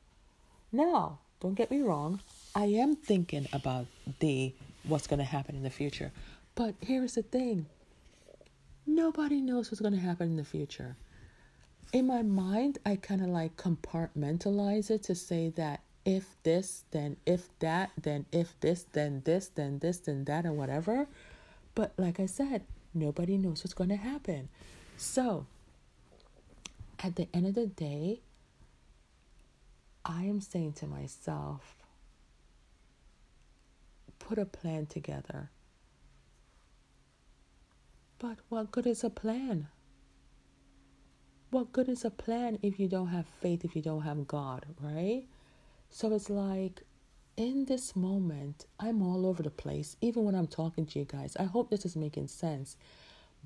Now, 0.72 1.20
don't 1.38 1.54
get 1.54 1.70
me 1.70 1.80
wrong, 1.80 2.20
I 2.56 2.64
am 2.64 2.96
thinking 2.96 3.46
about 3.52 3.86
the 4.18 4.52
what's 4.82 5.06
going 5.06 5.18
to 5.18 5.24
happen 5.24 5.54
in 5.54 5.62
the 5.62 5.70
future. 5.70 6.10
But 6.56 6.74
here's 6.80 7.14
the 7.14 7.22
thing. 7.22 7.66
Nobody 8.84 9.40
knows 9.40 9.70
what's 9.70 9.80
going 9.80 9.94
to 9.94 10.00
happen 10.00 10.28
in 10.30 10.36
the 10.36 10.44
future 10.44 10.96
in 11.92 12.06
my 12.06 12.22
mind, 12.22 12.78
I 12.86 12.96
kind 12.96 13.20
of 13.20 13.28
like 13.28 13.56
compartmentalize 13.56 14.90
it 14.90 15.02
to 15.04 15.14
say 15.14 15.50
that 15.50 15.80
if 16.04 16.24
this, 16.42 16.84
then 16.90 17.16
if 17.26 17.48
that, 17.60 17.90
then 18.00 18.24
if 18.32 18.58
this, 18.60 18.86
then 18.92 19.22
this, 19.24 19.48
then 19.48 19.78
this, 19.78 19.98
then 19.98 20.24
that, 20.24 20.44
and 20.44 20.56
whatever. 20.56 21.06
But 21.74 21.92
like 21.96 22.18
I 22.18 22.26
said, 22.26 22.62
nobody 22.94 23.36
knows 23.36 23.62
what's 23.62 23.74
going 23.74 23.90
to 23.90 23.96
happen. 23.96 24.48
So, 25.02 25.46
at 27.02 27.16
the 27.16 27.26
end 27.34 27.46
of 27.46 27.54
the 27.56 27.66
day, 27.66 28.20
I 30.04 30.22
am 30.22 30.40
saying 30.40 30.74
to 30.74 30.86
myself, 30.86 31.74
put 34.20 34.38
a 34.38 34.44
plan 34.44 34.86
together. 34.86 35.50
But 38.20 38.38
what 38.48 38.70
good 38.70 38.86
is 38.86 39.02
a 39.02 39.10
plan? 39.10 39.66
what 41.50 41.70
good 41.70 41.88
is 41.88 42.02
a 42.04 42.10
plan 42.10 42.58
if 42.62 42.80
you 42.80 42.88
don't 42.88 43.08
have 43.08 43.26
faith, 43.26 43.62
if 43.62 43.76
you 43.76 43.82
don't 43.82 44.00
have 44.02 44.26
God, 44.26 44.64
right? 44.80 45.24
So 45.90 46.10
it's 46.14 46.30
like 46.30 46.80
in 47.36 47.66
this 47.66 47.94
moment, 47.94 48.64
I'm 48.80 49.02
all 49.02 49.26
over 49.26 49.42
the 49.42 49.50
place, 49.50 49.96
even 50.00 50.24
when 50.24 50.34
I'm 50.34 50.46
talking 50.46 50.86
to 50.86 50.98
you 50.98 51.04
guys. 51.04 51.36
I 51.38 51.44
hope 51.44 51.68
this 51.68 51.84
is 51.84 51.94
making 51.94 52.28
sense. 52.28 52.78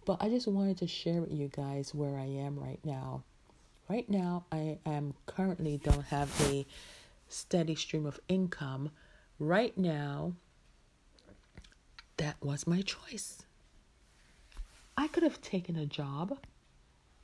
But 0.07 0.23
I 0.23 0.31
just 0.31 0.49
wanted 0.49 0.79
to 0.79 0.87
share 0.87 1.21
with 1.21 1.33
you 1.33 1.49
guys 1.49 1.95
where 1.95 2.17
I 2.17 2.25
am 2.25 2.59
right 2.59 2.81
now. 2.85 3.25
Right 3.91 4.09
now, 4.09 4.47
I 4.51 4.79
am 4.87 5.13
currently 5.27 5.77
don't 5.77 6.07
have 6.07 6.33
a 6.51 6.65
steady 7.29 7.75
stream 7.75 8.07
of 8.07 8.19
income. 8.29 8.91
Right 9.39 9.77
now, 9.77 10.33
that 12.17 12.37
was 12.43 12.67
my 12.67 12.81
choice. 12.81 13.43
I 14.97 15.09
could 15.09 15.23
have 15.23 15.43
taken 15.43 15.77
a 15.77 15.85
job 15.85 16.39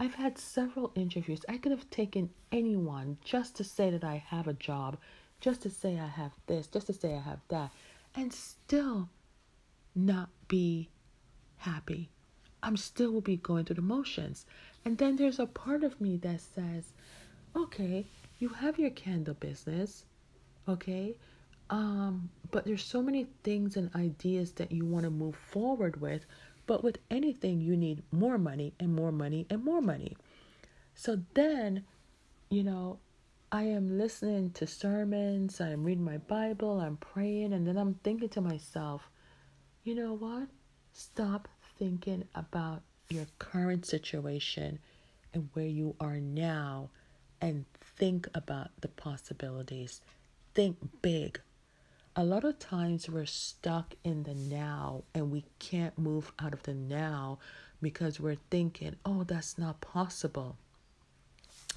I've 0.03 0.15
had 0.15 0.37
several 0.37 0.91
interviews. 0.97 1.43
I 1.49 1.59
could 1.59 1.71
have 1.71 1.89
taken 1.89 2.31
anyone 2.51 3.19
just 3.25 3.55
to 3.57 3.65
say 3.65 3.89
that 3.91 4.03
I 4.03 4.17
have 4.17 4.49
a 4.49 4.53
job, 4.53 4.97
just 5.41 5.63
to 5.63 5.71
say 5.71 5.97
I 5.97 6.09
have 6.09 6.33
this, 6.49 6.67
just 6.67 6.89
to 6.89 6.93
say 6.93 7.15
I 7.15 7.21
have 7.21 7.39
that, 7.51 7.71
and 8.17 8.33
still 8.33 9.11
not 9.95 10.31
be 10.49 10.89
happy. 11.59 12.11
I'm 12.63 12.77
still 12.77 13.11
will 13.11 13.21
be 13.21 13.37
going 13.37 13.65
through 13.65 13.77
the 13.77 13.83
motions. 13.83 14.47
And 14.85 14.99
then 14.99 15.17
there's 15.17 15.39
a 15.39 15.47
part 15.47 15.85
of 15.85 16.01
me 16.01 16.17
that 16.19 16.41
says, 16.41 16.93
okay, 17.57 18.07
you 18.39 18.49
have 18.49 18.79
your 18.79 18.91
candle 18.91 19.35
business, 19.35 20.05
okay? 20.69 21.15
Um, 21.71 22.31
but 22.51 22.65
there's 22.65 22.85
so 22.85 23.03
many 23.03 23.27
things 23.43 23.77
and 23.77 23.95
ideas 23.95 24.53
that 24.53 24.73
you 24.73 24.85
want 24.85 25.05
to 25.05 25.11
move 25.11 25.37
forward 25.37 26.01
with 26.01 26.27
but 26.67 26.85
with 26.85 26.99
anything, 27.11 27.61
you 27.61 27.77
need 27.77 28.03
more 28.13 28.39
money 28.39 28.73
and 28.79 28.95
more 28.95 29.13
money 29.13 29.47
and 29.51 29.65
more 29.65 29.83
money. 29.83 30.17
So 30.95 31.21
then, 31.35 31.85
you 32.51 32.63
know, 32.63 32.99
I 33.51 33.65
am 33.65 33.99
listening 33.99 34.53
to 34.53 34.67
sermons, 34.67 35.61
I 35.61 35.71
am 35.71 35.85
reading 35.85 36.05
my 36.05 36.19
Bible, 36.19 36.81
I'm 36.81 36.97
praying, 36.97 37.53
and 37.53 37.67
then 37.67 37.77
I'm 37.77 37.95
thinking 38.03 38.29
to 38.31 38.41
myself, 38.41 39.11
you 39.85 39.95
know 39.95 40.15
what? 40.15 40.49
Stop 40.93 41.49
thinking 41.83 42.29
about 42.35 42.83
your 43.09 43.27
current 43.41 43.85
situation 43.85 44.79
and 45.35 45.49
where 45.55 45.67
you 45.67 45.97
are 45.99 46.21
now 46.21 46.91
and 47.41 47.65
think 47.99 48.29
about 48.35 48.69
the 48.81 48.89
possibilities. 48.89 50.01
Think 50.55 50.77
big 51.03 51.41
a 52.15 52.25
lot 52.25 52.45
of 52.45 52.59
times 52.59 53.09
we're 53.09 53.25
stuck 53.25 53.95
in 54.05 54.25
the 54.25 54.35
now 54.35 55.03
and 55.15 55.31
we 55.31 55.45
can't 55.59 55.99
move 55.99 56.31
out 56.39 56.53
of 56.53 56.63
the 56.65 56.75
now 56.75 57.39
because 57.81 58.21
we're 58.21 58.37
thinking, 58.51 58.97
oh, 59.07 59.25
that's 59.25 59.57
not 59.57 59.81
possible. 59.81 60.57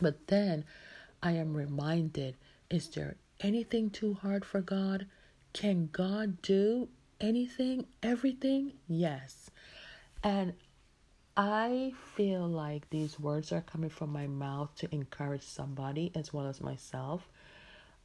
But 0.01 0.27
then 0.27 0.65
I 1.23 1.31
am 1.31 1.55
reminded 1.55 2.35
is 2.69 2.89
there 2.89 3.15
anything 3.39 3.89
too 3.89 4.15
hard 4.15 4.43
for 4.43 4.59
God? 4.59 5.05
Can 5.53 5.87
God 5.91 6.41
do 6.41 6.89
anything, 7.21 7.85
everything? 8.03 8.73
Yes. 8.87 9.49
And 10.25 10.53
I 11.37 11.93
feel 12.15 12.47
like 12.47 12.89
these 12.89 13.19
words 13.19 13.51
are 13.51 13.61
coming 13.61 13.91
from 13.91 14.11
my 14.11 14.25
mouth 14.25 14.73
to 14.77 14.93
encourage 14.93 15.43
somebody 15.43 16.11
as 16.15 16.33
well 16.33 16.47
as 16.47 16.61
myself 16.61 17.29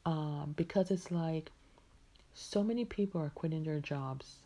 um, 0.05 0.53
because 0.55 0.91
it's 0.91 1.11
like 1.11 1.51
so 2.35 2.63
many 2.63 2.85
people 2.85 3.23
are 3.23 3.31
quitting 3.31 3.65
their 3.65 3.81
jobs, 3.81 4.37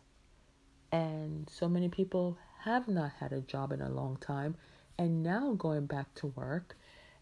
and 0.91 1.49
so 1.49 1.67
many 1.67 1.89
people 1.89 2.37
have 2.63 2.87
not 2.87 3.11
had 3.19 3.33
a 3.33 3.41
job 3.41 3.73
in 3.73 3.81
a 3.81 3.89
long 3.89 4.17
time 4.21 4.55
and 4.97 5.21
now 5.21 5.53
going 5.53 5.85
back 5.85 6.13
to 6.15 6.27
work. 6.27 6.77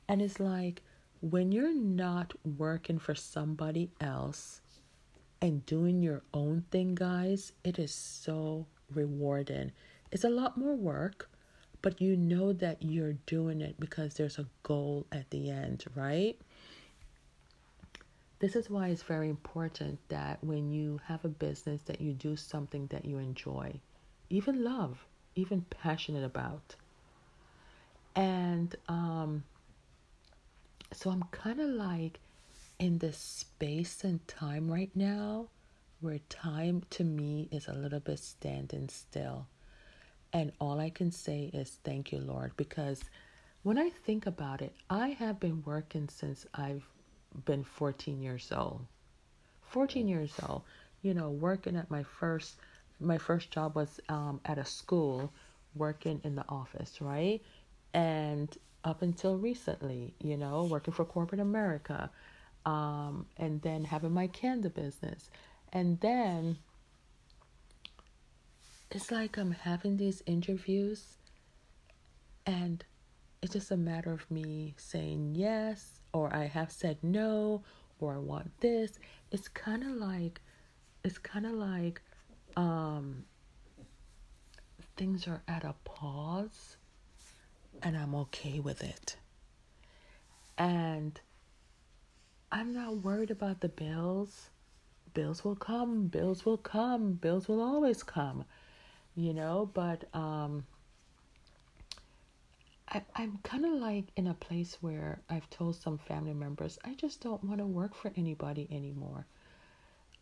And 0.08 0.22
it's 0.22 0.40
like 0.40 0.84
when 1.22 1.52
you're 1.52 1.74
not 1.74 2.34
working 2.58 3.00
for 3.00 3.16
somebody 3.16 3.90
else 4.00 4.62
and 5.42 5.66
doing 5.66 6.04
your 6.04 6.22
own 6.32 6.66
thing, 6.70 6.94
guys, 6.94 7.54
it 7.64 7.80
is 7.80 7.94
so 7.94 8.68
rewarding. 8.94 9.72
It's 10.14 10.24
a 10.24 10.30
lot 10.30 10.58
more 10.60 10.76
work, 10.76 11.28
but 11.82 12.00
you 12.00 12.16
know 12.16 12.54
that 12.54 12.84
you're 12.84 13.14
doing 13.26 13.62
it 13.62 13.80
because 13.80 14.14
there's 14.14 14.38
a 14.38 14.46
goal 14.62 15.08
at 15.12 15.28
the 15.32 15.50
end, 15.50 15.86
right? 15.96 16.40
This 18.38 18.56
is 18.56 18.70
why 18.70 18.90
it's 18.90 19.02
very 19.02 19.28
important 19.28 19.98
that 20.10 20.38
when 20.44 20.72
you 20.72 21.00
have 21.08 21.26
a 21.26 21.30
business 21.30 21.82
that 21.86 22.00
you 22.00 22.14
do 22.14 22.36
something 22.36 22.86
that 22.92 23.06
you 23.06 23.18
enjoy, 23.18 23.80
even 24.30 24.64
love, 24.64 25.04
even 25.36 25.62
passionate 25.72 26.24
about. 26.24 26.76
And 28.16 28.76
um, 28.88 29.44
so 30.92 31.10
I'm 31.10 31.24
kind 31.32 31.60
of 31.60 31.70
like 31.70 32.20
in 32.78 33.00
this 33.00 33.18
space 33.18 34.04
and 34.04 34.26
time 34.28 34.70
right 34.70 34.92
now 34.94 35.48
where 36.02 36.20
time 36.30 36.84
to 36.92 37.04
me 37.04 37.48
is 37.52 37.68
a 37.68 37.74
little 37.74 38.00
bit 38.00 38.20
standing 38.20 38.90
still. 38.90 39.48
And 40.34 40.52
all 40.60 40.80
I 40.80 40.90
can 40.90 41.12
say 41.12 41.52
is 41.54 41.78
thank 41.84 42.12
you, 42.12 42.20
Lord, 42.20 42.54
because 42.58 43.04
when 43.62 43.78
I 43.78 43.90
think 43.90 44.26
about 44.26 44.62
it, 44.62 44.74
I 44.90 45.10
have 45.10 45.40
been 45.40 45.64
working 45.64 46.10
since 46.10 46.46
I've 46.54 46.84
been 47.46 47.64
14 47.64 48.22
years 48.22 48.52
old. 48.52 48.86
14 49.62 50.08
years 50.08 50.34
old, 50.48 50.64
you 51.02 51.14
know, 51.14 51.30
working 51.30 51.76
at 51.76 51.90
my 51.90 52.04
first 52.04 52.56
my 53.00 53.18
first 53.18 53.52
job 53.52 53.76
was 53.76 54.00
um, 54.08 54.40
at 54.46 54.58
a 54.58 54.66
school 54.66 55.32
working 55.76 56.22
in 56.24 56.36
the 56.36 56.46
office, 56.48 57.02
right? 57.02 57.42
And 57.94 58.56
up 58.84 59.02
until 59.02 59.38
recently, 59.38 60.14
you 60.20 60.38
know, 60.38 60.64
working 60.64 60.94
for 60.94 61.06
corporate 61.06 61.42
America, 61.42 62.10
um, 62.66 63.26
and 63.38 63.62
then 63.62 63.84
having 63.84 64.14
my 64.14 64.28
candle 64.28 64.72
business. 64.72 65.30
And 65.74 66.00
then 66.02 66.58
it's 68.94 69.12
like 69.12 69.38
I'm 69.38 69.52
having 69.52 69.98
these 69.98 70.22
interviews, 70.26 71.18
and 72.46 72.84
it's 73.42 73.54
just 73.54 73.72
a 73.72 73.78
matter 73.78 74.12
of 74.12 74.30
me 74.30 74.76
saying 74.78 75.34
yes 75.36 76.00
or 76.14 76.34
I 76.34 76.46
have 76.46 76.72
said 76.72 76.98
no, 77.02 77.64
or 78.00 78.14
I 78.14 78.18
want 78.20 78.52
this. 78.62 79.00
It's 79.32 79.48
kind 79.48 79.84
of 79.84 79.90
like, 79.90 80.40
it's 81.04 81.18
kind 81.18 81.46
of 81.46 81.54
like, 81.54 82.02
um, 82.56 83.26
things 84.96 85.28
are 85.28 85.42
at 85.48 85.64
a 85.64 85.74
pause, 85.84 86.78
and 87.82 87.98
I'm 87.98 88.14
okay 88.16 88.60
with 88.60 88.84
it. 88.84 89.18
And 90.58 91.20
I'm 92.52 92.74
not 92.74 92.98
worried 92.98 93.32
about 93.32 93.62
the 93.62 93.70
bills. 93.70 94.50
Bills 95.16 95.44
will 95.44 95.56
come, 95.56 96.08
bills 96.08 96.46
will 96.46 96.58
come, 96.58 97.14
bills 97.14 97.48
will 97.48 97.62
always 97.62 98.04
come, 98.04 98.46
you 99.16 99.34
know, 99.34 99.70
but 99.74 100.06
um 100.14 100.66
I, 102.90 103.02
I'm 103.16 103.40
kind 103.44 103.66
of 103.66 103.74
like 103.74 104.06
in 104.16 104.28
a 104.28 104.34
place 104.34 104.78
where 104.82 105.20
I've 105.30 105.50
told 105.50 105.76
some 105.76 105.98
family 105.98 106.34
members 106.34 106.78
I 106.84 106.94
just 106.94 107.22
don't 107.22 107.44
want 107.44 107.60
to 107.60 107.66
work 107.66 107.96
for 107.96 108.12
anybody 108.16 108.68
anymore. 108.72 109.26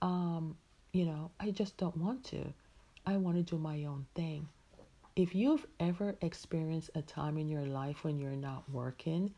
Um, 0.02 0.56
you 0.94 1.06
know, 1.06 1.32
I 1.40 1.52
just 1.52 1.78
don't 1.78 1.98
want 1.98 2.24
to. 2.26 2.54
I 3.06 3.18
want 3.18 3.38
to 3.38 3.44
do 3.44 3.58
my 3.58 3.86
own 3.86 4.06
thing. 4.16 4.48
If 5.16 5.36
you've 5.36 5.66
ever 5.80 6.16
experienced 6.22 6.92
a 6.96 7.02
time 7.02 7.38
in 7.38 7.50
your 7.50 7.66
life 7.66 8.04
when 8.04 8.20
you're 8.20 8.32
not 8.32 8.64
working, 8.70 9.34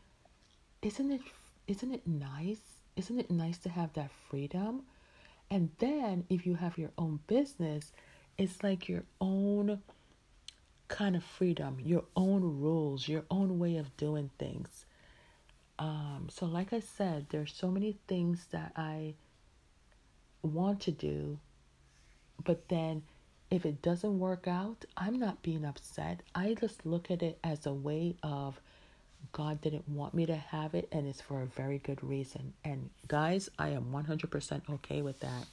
isn't 0.82 1.10
it 1.10 1.22
isn't 1.66 1.92
it 1.92 2.06
nice? 2.06 2.60
Isn't 2.96 3.18
it 3.18 3.30
nice 3.30 3.58
to 3.58 3.68
have 3.68 3.92
that 3.94 4.10
freedom? 4.28 4.82
And 5.50 5.70
then 5.78 6.24
if 6.28 6.46
you 6.46 6.54
have 6.54 6.78
your 6.78 6.90
own 6.98 7.20
business, 7.26 7.92
it's 8.38 8.62
like 8.62 8.88
your 8.88 9.04
own 9.20 9.80
kind 10.88 11.16
of 11.16 11.24
freedom, 11.24 11.78
your 11.80 12.04
own 12.16 12.42
rules, 12.60 13.08
your 13.08 13.24
own 13.30 13.58
way 13.58 13.76
of 13.76 13.96
doing 13.96 14.30
things. 14.38 14.84
Um, 15.78 16.28
so, 16.30 16.46
like 16.46 16.72
I 16.72 16.80
said, 16.80 17.26
there's 17.30 17.52
so 17.52 17.68
many 17.68 17.96
things 18.06 18.46
that 18.52 18.72
I 18.76 19.14
want 20.42 20.80
to 20.82 20.92
do, 20.92 21.38
but 22.44 22.68
then 22.68 23.02
if 23.50 23.66
it 23.66 23.82
doesn't 23.82 24.18
work 24.18 24.46
out, 24.46 24.84
I'm 24.96 25.18
not 25.18 25.42
being 25.42 25.64
upset. 25.64 26.20
I 26.34 26.54
just 26.54 26.86
look 26.86 27.10
at 27.10 27.22
it 27.22 27.38
as 27.42 27.66
a 27.66 27.72
way 27.72 28.16
of 28.22 28.60
God 29.32 29.60
didn't 29.60 29.88
want 29.88 30.14
me 30.14 30.26
to 30.26 30.36
have 30.36 30.74
it, 30.74 30.88
and 30.92 31.06
it's 31.06 31.20
for 31.20 31.42
a 31.42 31.46
very 31.46 31.78
good 31.78 32.02
reason. 32.02 32.52
And 32.64 32.90
guys, 33.08 33.48
I 33.58 33.70
am 33.70 33.86
100% 33.92 34.62
okay 34.74 35.02
with 35.02 35.20
that. 35.20 35.46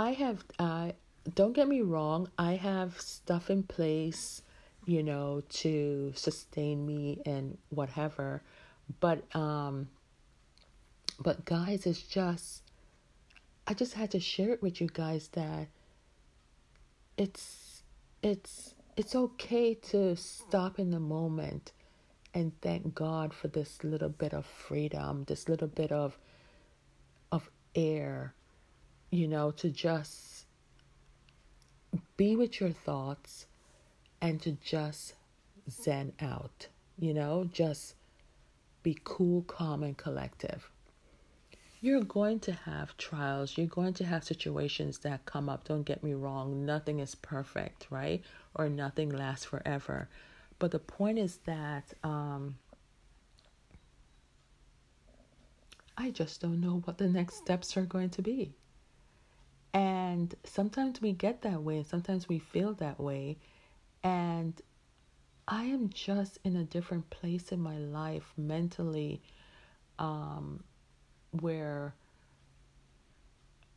I 0.00 0.12
have, 0.12 0.42
uh, 0.58 0.92
don't 1.34 1.52
get 1.52 1.68
me 1.68 1.82
wrong, 1.82 2.30
I 2.38 2.52
have 2.54 2.98
stuff 2.98 3.50
in 3.50 3.64
place, 3.64 4.40
you 4.86 5.02
know, 5.02 5.42
to 5.60 6.14
sustain 6.16 6.86
me 6.86 7.20
and 7.26 7.58
whatever. 7.68 8.42
But, 9.00 9.22
um, 9.36 9.88
but 11.18 11.44
guys, 11.44 11.84
it's 11.84 12.00
just, 12.00 12.62
I 13.66 13.74
just 13.74 13.92
had 13.92 14.10
to 14.12 14.20
share 14.20 14.54
it 14.54 14.62
with 14.62 14.80
you 14.80 14.88
guys 14.90 15.28
that 15.32 15.68
it's, 17.18 17.82
it's, 18.22 18.74
it's 18.96 19.14
okay 19.14 19.74
to 19.74 20.16
stop 20.16 20.78
in 20.78 20.92
the 20.92 20.98
moment 20.98 21.72
and 22.32 22.58
thank 22.62 22.94
God 22.94 23.34
for 23.34 23.48
this 23.48 23.84
little 23.84 24.08
bit 24.08 24.32
of 24.32 24.46
freedom, 24.46 25.24
this 25.24 25.46
little 25.46 25.68
bit 25.68 25.92
of 25.92 26.16
of 27.32 27.48
air, 27.74 28.34
you 29.10 29.26
know, 29.26 29.50
to 29.50 29.70
just 29.70 30.46
be 32.16 32.36
with 32.36 32.60
your 32.60 32.70
thoughts 32.70 33.46
and 34.20 34.40
to 34.42 34.52
just 34.52 35.14
zen 35.68 36.12
out, 36.20 36.68
you 36.98 37.12
know, 37.14 37.48
just 37.52 37.94
be 38.82 38.96
cool, 39.04 39.42
calm, 39.42 39.82
and 39.82 39.96
collective. 39.96 40.70
You're 41.80 42.02
going 42.02 42.40
to 42.40 42.52
have 42.52 42.96
trials, 42.98 43.56
you're 43.56 43.66
going 43.66 43.94
to 43.94 44.04
have 44.04 44.22
situations 44.22 44.98
that 44.98 45.24
come 45.24 45.48
up. 45.48 45.64
Don't 45.64 45.82
get 45.82 46.04
me 46.04 46.12
wrong, 46.12 46.66
nothing 46.66 47.00
is 47.00 47.14
perfect, 47.14 47.86
right? 47.90 48.22
Or 48.54 48.68
nothing 48.68 49.08
lasts 49.08 49.46
forever. 49.46 50.08
But 50.58 50.72
the 50.72 50.78
point 50.78 51.18
is 51.18 51.38
that 51.46 51.94
um, 52.04 52.58
I 55.96 56.10
just 56.10 56.42
don't 56.42 56.60
know 56.60 56.82
what 56.84 56.98
the 56.98 57.08
next 57.08 57.36
steps 57.36 57.76
are 57.78 57.86
going 57.86 58.10
to 58.10 58.22
be. 58.22 58.52
And 59.72 60.34
sometimes 60.44 61.00
we 61.00 61.12
get 61.12 61.42
that 61.42 61.62
way, 61.62 61.76
and 61.76 61.86
sometimes 61.86 62.28
we 62.28 62.38
feel 62.38 62.74
that 62.74 62.98
way. 62.98 63.38
And 64.02 64.60
I 65.46 65.64
am 65.64 65.90
just 65.90 66.38
in 66.44 66.56
a 66.56 66.64
different 66.64 67.10
place 67.10 67.52
in 67.52 67.60
my 67.60 67.78
life 67.78 68.32
mentally 68.36 69.20
um, 69.98 70.62
where 71.32 71.94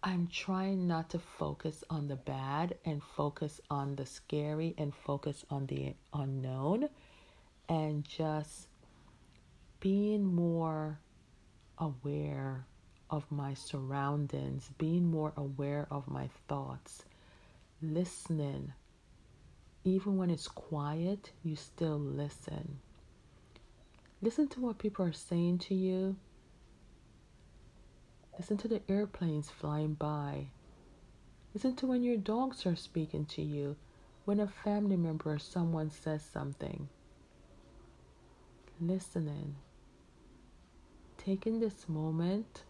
I'm 0.04 0.28
trying 0.28 0.88
not 0.88 1.10
to 1.12 1.20
focus 1.20 1.84
on 1.90 2.08
the 2.08 2.16
bad 2.16 2.76
and 2.84 3.02
focus 3.16 3.62
on 3.70 3.96
the 3.96 4.06
scary 4.06 4.76
and 4.78 4.94
focus 4.94 5.46
on 5.50 5.68
the 5.68 5.96
unknown 6.14 6.90
and 7.70 8.04
just 8.04 8.68
being 9.80 10.24
more 10.26 11.00
aware 11.78 12.66
of 13.10 13.32
my 13.32 13.54
surroundings, 13.54 14.72
being 14.78 15.10
more 15.10 15.34
aware 15.38 15.88
of 15.92 16.08
my 16.08 16.30
thoughts, 16.48 17.04
listening. 17.82 18.74
Even 19.84 20.18
when 20.18 20.30
it's 20.30 20.48
quiet, 20.48 21.32
you 21.44 21.56
still 21.56 22.00
listen. 22.00 22.80
Listen 24.22 24.48
to 24.50 24.62
what 24.62 24.78
people 24.78 25.06
are 25.06 25.14
saying 25.14 25.60
to 25.60 25.76
you 25.76 26.16
Listen 28.38 28.58
to 28.58 28.68
the 28.68 28.82
airplanes 28.90 29.50
flying 29.50 29.94
by. 29.94 30.48
Listen 31.54 31.76
to 31.76 31.86
when 31.86 32.02
your 32.04 32.18
dogs 32.18 32.66
are 32.66 32.76
speaking 32.76 33.26
to 33.26 33.44
you, 33.44 33.76
when 34.26 34.40
a 34.40 34.48
family 34.48 34.98
member 34.98 35.34
or 35.34 35.40
someone 35.40 35.92
says 35.92 36.24
something. 36.24 36.90
Listening. 38.82 39.56
Taking 41.18 41.60
this 41.60 41.88
moment 41.88 42.64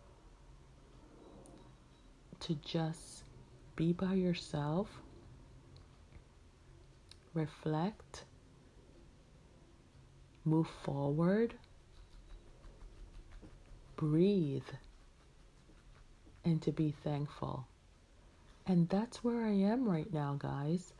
to 2.44 2.56
just 2.56 3.24
be 3.76 3.94
by 3.94 4.14
yourself, 4.14 4.88
reflect, 7.34 8.26
move 10.46 10.68
forward, 10.84 11.54
breathe 13.96 14.64
and 16.44 16.62
to 16.62 16.72
be 16.72 16.94
thankful. 17.04 17.66
And 18.66 18.90
that's 18.90 19.24
where 19.24 19.46
I 19.46 19.52
am 19.52 19.88
right 19.88 20.12
now, 20.14 20.36
guys. 20.38 20.94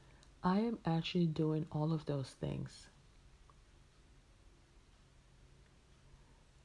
I 0.44 0.60
am 0.60 0.80
actually 0.86 1.28
doing 1.28 1.66
all 1.72 1.94
of 1.94 2.06
those 2.06 2.30
things. 2.30 2.88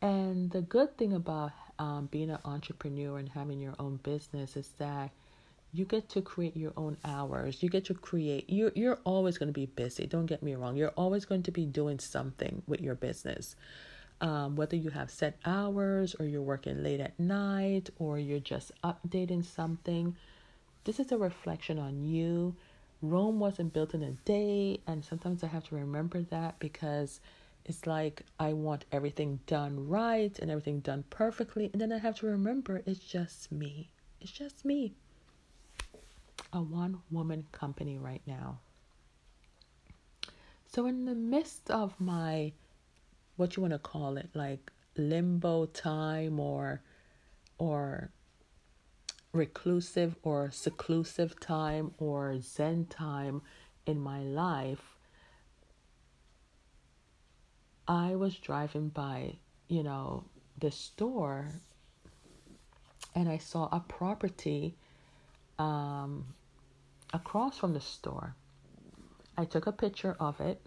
And 0.00 0.50
the 0.50 0.62
good 0.62 0.96
thing 0.96 1.12
about 1.12 1.52
um, 1.78 2.06
being 2.10 2.30
an 2.30 2.38
entrepreneur 2.44 3.18
and 3.18 3.28
having 3.28 3.60
your 3.60 3.74
own 3.78 3.96
business 4.02 4.56
is 4.56 4.70
that 4.78 5.10
you 5.72 5.84
get 5.84 6.08
to 6.10 6.22
create 6.22 6.56
your 6.56 6.72
own 6.76 6.96
hours. 7.04 7.62
You 7.62 7.68
get 7.68 7.84
to 7.86 7.94
create. 7.94 8.44
You're 8.48 8.72
you're 8.74 8.98
always 9.04 9.38
going 9.38 9.48
to 9.48 9.52
be 9.52 9.66
busy. 9.66 10.06
Don't 10.06 10.26
get 10.26 10.42
me 10.42 10.54
wrong. 10.54 10.76
You're 10.76 10.94
always 10.96 11.24
going 11.24 11.42
to 11.44 11.50
be 11.50 11.66
doing 11.66 11.98
something 11.98 12.62
with 12.66 12.80
your 12.80 12.94
business 12.94 13.54
um, 14.20 14.56
whether 14.56 14.76
you 14.76 14.90
have 14.90 15.10
set 15.10 15.36
hours 15.44 16.14
or 16.18 16.26
you're 16.26 16.42
working 16.42 16.82
late 16.82 17.00
at 17.00 17.18
night 17.18 17.90
or 17.98 18.18
you're 18.18 18.40
just 18.40 18.72
updating 18.82 19.44
something. 19.44 20.16
This 20.84 20.98
is 20.98 21.12
a 21.12 21.18
reflection 21.18 21.78
on 21.78 22.04
you. 22.04 22.54
Rome 23.00 23.38
wasn't 23.38 23.72
built 23.72 23.94
in 23.94 24.02
a 24.02 24.10
day, 24.10 24.80
and 24.86 25.04
sometimes 25.04 25.44
I 25.44 25.46
have 25.48 25.68
to 25.68 25.76
remember 25.76 26.22
that 26.22 26.58
because 26.58 27.20
it's 27.68 27.86
like 27.86 28.22
I 28.40 28.54
want 28.54 28.86
everything 28.90 29.40
done 29.46 29.88
right 29.88 30.36
and 30.38 30.50
everything 30.50 30.80
done 30.80 31.04
perfectly, 31.10 31.68
and 31.70 31.80
then 31.80 31.92
I 31.92 31.98
have 31.98 32.16
to 32.20 32.26
remember 32.26 32.82
it's 32.86 32.98
just 32.98 33.52
me. 33.52 33.90
It's 34.22 34.32
just 34.32 34.64
me. 34.64 34.94
A 36.54 36.62
one 36.62 37.02
woman 37.10 37.46
company 37.52 37.98
right 37.98 38.22
now. 38.26 38.58
So, 40.66 40.86
in 40.86 41.04
the 41.04 41.14
midst 41.14 41.70
of 41.70 41.94
my 42.00 42.52
what 43.36 43.54
you 43.54 43.60
want 43.60 43.74
to 43.74 43.78
call 43.78 44.16
it, 44.16 44.30
like 44.32 44.72
limbo 44.96 45.66
time 45.66 46.40
or 46.40 46.80
or 47.58 48.10
reclusive 49.32 50.16
or 50.22 50.50
seclusive 50.50 51.38
time 51.38 51.92
or 51.98 52.40
zen 52.40 52.86
time 52.86 53.42
in 53.84 54.00
my 54.00 54.22
life 54.22 54.97
I 57.88 58.14
was 58.14 58.36
driving 58.36 58.90
by, 58.90 59.36
you 59.66 59.82
know, 59.82 60.24
the 60.58 60.70
store 60.70 61.48
and 63.14 63.28
I 63.28 63.38
saw 63.38 63.68
a 63.72 63.80
property 63.80 64.76
um, 65.58 66.26
across 67.12 67.58
from 67.58 67.72
the 67.72 67.80
store. 67.80 68.36
I 69.36 69.44
took 69.44 69.66
a 69.66 69.72
picture 69.72 70.16
of 70.20 70.40
it 70.40 70.60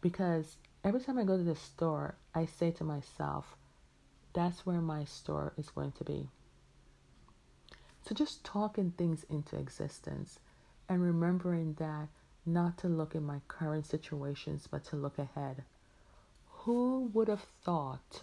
because 0.00 0.56
Every 0.86 1.00
time 1.00 1.18
I 1.18 1.24
go 1.24 1.36
to 1.36 1.42
the 1.42 1.56
store, 1.56 2.14
I 2.32 2.46
say 2.46 2.70
to 2.70 2.84
myself, 2.84 3.56
that's 4.34 4.64
where 4.64 4.80
my 4.80 5.02
store 5.04 5.52
is 5.58 5.68
going 5.70 5.90
to 5.98 6.04
be. 6.04 6.28
So 8.02 8.14
just 8.14 8.44
talking 8.44 8.92
things 8.92 9.26
into 9.28 9.56
existence 9.56 10.38
and 10.88 11.02
remembering 11.02 11.74
that 11.80 12.06
not 12.46 12.78
to 12.78 12.88
look 12.88 13.14
at 13.14 13.22
my 13.22 13.40
current 13.48 13.86
situations, 13.86 14.68
but 14.70 14.84
to 14.84 14.96
look 14.96 15.18
ahead. 15.18 15.64
Who 16.48 17.10
would 17.12 17.28
have 17.28 17.46
thought 17.64 18.22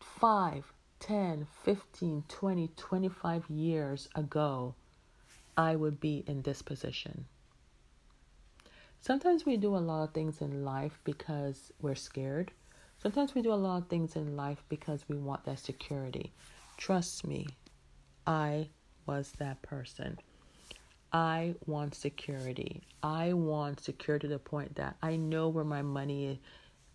5, 0.00 0.72
10, 1.00 1.46
15, 1.64 2.24
20, 2.28 2.68
25 2.76 3.50
years 3.50 4.08
ago 4.14 4.74
I 5.56 5.76
would 5.76 6.00
be 6.00 6.24
in 6.26 6.42
this 6.42 6.62
position? 6.62 7.26
Sometimes 9.00 9.46
we 9.46 9.56
do 9.56 9.76
a 9.76 9.78
lot 9.78 10.04
of 10.04 10.12
things 10.12 10.40
in 10.40 10.64
life 10.64 10.98
because 11.04 11.72
we're 11.80 11.94
scared. 11.94 12.50
Sometimes 12.98 13.34
we 13.34 13.42
do 13.42 13.52
a 13.52 13.54
lot 13.54 13.82
of 13.82 13.88
things 13.88 14.16
in 14.16 14.36
life 14.36 14.64
because 14.68 15.04
we 15.08 15.16
want 15.16 15.44
that 15.44 15.58
security. 15.58 16.32
Trust 16.76 17.26
me, 17.26 17.46
I 18.26 18.68
was 19.06 19.32
that 19.38 19.62
person. 19.62 20.18
I 21.12 21.54
want 21.66 21.94
security. 21.94 22.82
I 23.02 23.32
want 23.32 23.80
security 23.80 24.28
to 24.28 24.34
the 24.34 24.38
point 24.38 24.76
that 24.76 24.96
I 25.02 25.16
know 25.16 25.48
where 25.48 25.64
my 25.64 25.82
money 25.82 26.26
is. 26.26 26.38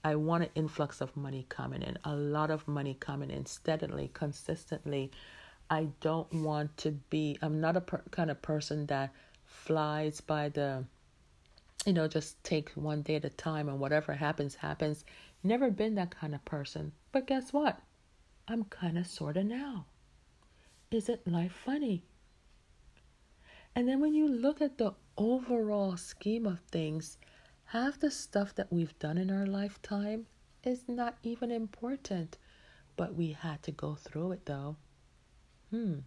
I 0.04 0.16
want 0.16 0.44
an 0.44 0.50
influx 0.56 1.00
of 1.00 1.16
money 1.16 1.46
coming 1.50 1.84
in, 1.84 1.98
a 2.04 2.16
lot 2.16 2.50
of 2.50 2.68
money 2.68 2.98
coming 3.00 3.30
in 3.30 3.46
steadily, 3.46 4.10
consistently. 4.14 5.12
I 5.70 5.88
don't 6.02 6.32
want 6.34 6.76
to 6.78 6.92
be, 6.92 7.38
I'm 7.42 7.62
not 7.62 7.78
a 7.78 7.82
per, 7.82 8.02
kind 8.10 8.32
of 8.32 8.42
person 8.42 8.88
that 8.88 9.14
flies 9.46 10.20
by 10.20 10.50
the, 10.50 10.84
you 11.86 11.94
know, 11.94 12.08
just 12.08 12.44
take 12.44 12.70
one 12.72 13.04
day 13.04 13.16
at 13.16 13.26
a 13.26 13.30
time 13.30 13.70
and 13.70 13.80
whatever 13.80 14.14
happens, 14.14 14.56
happens. 14.56 15.06
Never 15.44 15.70
been 15.70 15.96
that 15.96 16.12
kind 16.12 16.34
of 16.34 16.44
person. 16.46 16.92
But 17.12 17.28
guess 17.28 17.54
what? 17.54 17.80
I'm 18.48 18.64
kind 18.66 18.98
of 18.98 19.06
sort 19.08 19.38
of 19.38 19.46
now. 19.46 19.86
Isn't 20.90 21.28
life 21.28 21.54
funny? 21.64 22.04
And 23.76 23.88
then 23.88 24.02
when 24.02 24.14
you 24.14 24.28
look 24.28 24.62
at 24.62 24.78
the 24.78 24.94
overall 25.18 25.98
scheme 25.98 26.46
of 26.46 26.60
things, 26.72 27.18
half 27.66 28.00
the 28.00 28.12
stuff 28.12 28.54
that 28.56 28.72
we've 28.72 28.98
done 29.00 29.18
in 29.18 29.32
our 29.32 29.46
lifetime 29.46 30.28
is 30.64 30.84
not 30.88 31.18
even 31.24 31.52
important. 31.52 32.38
But 32.98 33.16
we 33.16 33.32
had 33.32 33.64
to 33.64 33.72
go 33.72 33.96
through 33.96 34.34
it 34.34 34.46
though. 34.46 34.76
Hmm. 35.70 36.00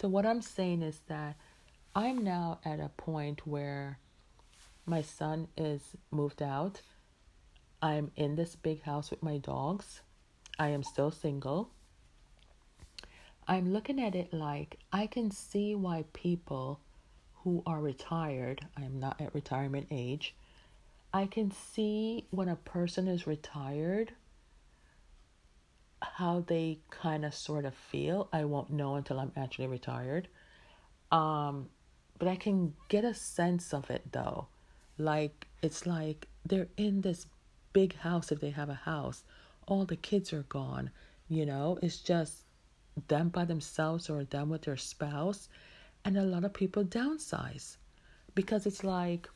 So, 0.00 0.08
what 0.08 0.26
I'm 0.26 0.42
saying 0.42 0.82
is 0.82 1.00
that 1.08 1.36
I'm 1.94 2.18
now 2.18 2.60
at 2.64 2.80
a 2.80 2.90
point 2.90 3.46
where 3.46 3.98
my 4.86 5.02
son 5.02 5.48
is 5.56 5.96
moved 6.10 6.42
out. 6.42 6.82
I'm 7.80 8.10
in 8.16 8.34
this 8.34 8.56
big 8.56 8.82
house 8.82 9.10
with 9.10 9.22
my 9.22 9.38
dogs. 9.38 10.02
I 10.58 10.68
am 10.68 10.82
still 10.82 11.10
single. 11.10 11.70
I'm 13.48 13.72
looking 13.72 13.98
at 14.00 14.14
it 14.14 14.34
like 14.34 14.78
I 14.92 15.06
can 15.06 15.30
see 15.30 15.74
why 15.74 16.04
people 16.12 16.80
who 17.44 17.62
are 17.66 17.80
retired, 17.80 18.60
I'm 18.76 19.00
not 19.00 19.20
at 19.20 19.34
retirement 19.34 19.86
age, 19.90 20.34
I 21.14 21.24
can 21.24 21.50
see 21.50 22.26
when 22.30 22.48
a 22.48 22.56
person 22.56 23.08
is 23.08 23.26
retired 23.26 24.12
how 26.00 26.44
they 26.46 26.78
kind 26.90 27.24
of 27.24 27.34
sort 27.34 27.64
of 27.64 27.74
feel. 27.74 28.28
I 28.32 28.44
won't 28.44 28.70
know 28.70 28.96
until 28.96 29.18
I'm 29.18 29.32
actually 29.34 29.68
retired. 29.68 30.28
Um, 31.10 31.70
but 32.18 32.28
I 32.28 32.36
can 32.36 32.74
get 32.88 33.04
a 33.04 33.14
sense 33.14 33.72
of 33.72 33.88
it 33.88 34.12
though. 34.12 34.48
Like 34.98 35.46
it's 35.62 35.86
like 35.86 36.28
they're 36.44 36.68
in 36.76 37.00
this 37.00 37.26
big 37.72 37.96
house 37.96 38.30
if 38.30 38.40
they 38.40 38.50
have 38.50 38.68
a 38.68 38.74
house. 38.74 39.24
All 39.66 39.86
the 39.86 39.96
kids 39.96 40.32
are 40.34 40.42
gone, 40.42 40.90
you 41.28 41.46
know? 41.46 41.78
It's 41.82 41.98
just 41.98 42.44
them 43.08 43.28
by 43.28 43.44
themselves 43.44 44.10
or 44.10 44.24
them 44.24 44.48
with 44.48 44.62
their 44.62 44.76
spouse 44.76 45.48
and 46.04 46.16
a 46.16 46.22
lot 46.22 46.44
of 46.44 46.52
people 46.52 46.84
downsize 46.84 47.76
because 48.34 48.66
it's 48.66 48.84
like 48.84 49.28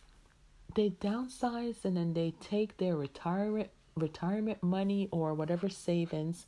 they 0.74 0.90
downsize 0.90 1.84
and 1.84 1.96
then 1.96 2.14
they 2.14 2.32
take 2.40 2.76
their 2.76 2.96
retirement 2.96 3.70
retirement 3.94 4.62
money 4.62 5.08
or 5.10 5.34
whatever 5.34 5.68
savings 5.68 6.46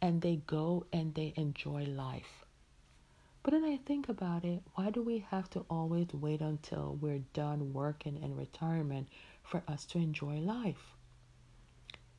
and 0.00 0.22
they 0.22 0.36
go 0.46 0.86
and 0.92 1.14
they 1.14 1.32
enjoy 1.36 1.84
life. 1.84 2.44
But 3.42 3.52
then 3.52 3.64
I 3.64 3.76
think 3.76 4.08
about 4.08 4.44
it, 4.44 4.62
why 4.74 4.90
do 4.90 5.02
we 5.02 5.18
have 5.30 5.48
to 5.50 5.64
always 5.70 6.08
wait 6.12 6.40
until 6.40 6.98
we're 7.00 7.22
done 7.32 7.72
working 7.72 8.16
in 8.22 8.34
retirement 8.36 9.08
for 9.42 9.62
us 9.68 9.84
to 9.86 9.98
enjoy 9.98 10.38
life? 10.38 10.94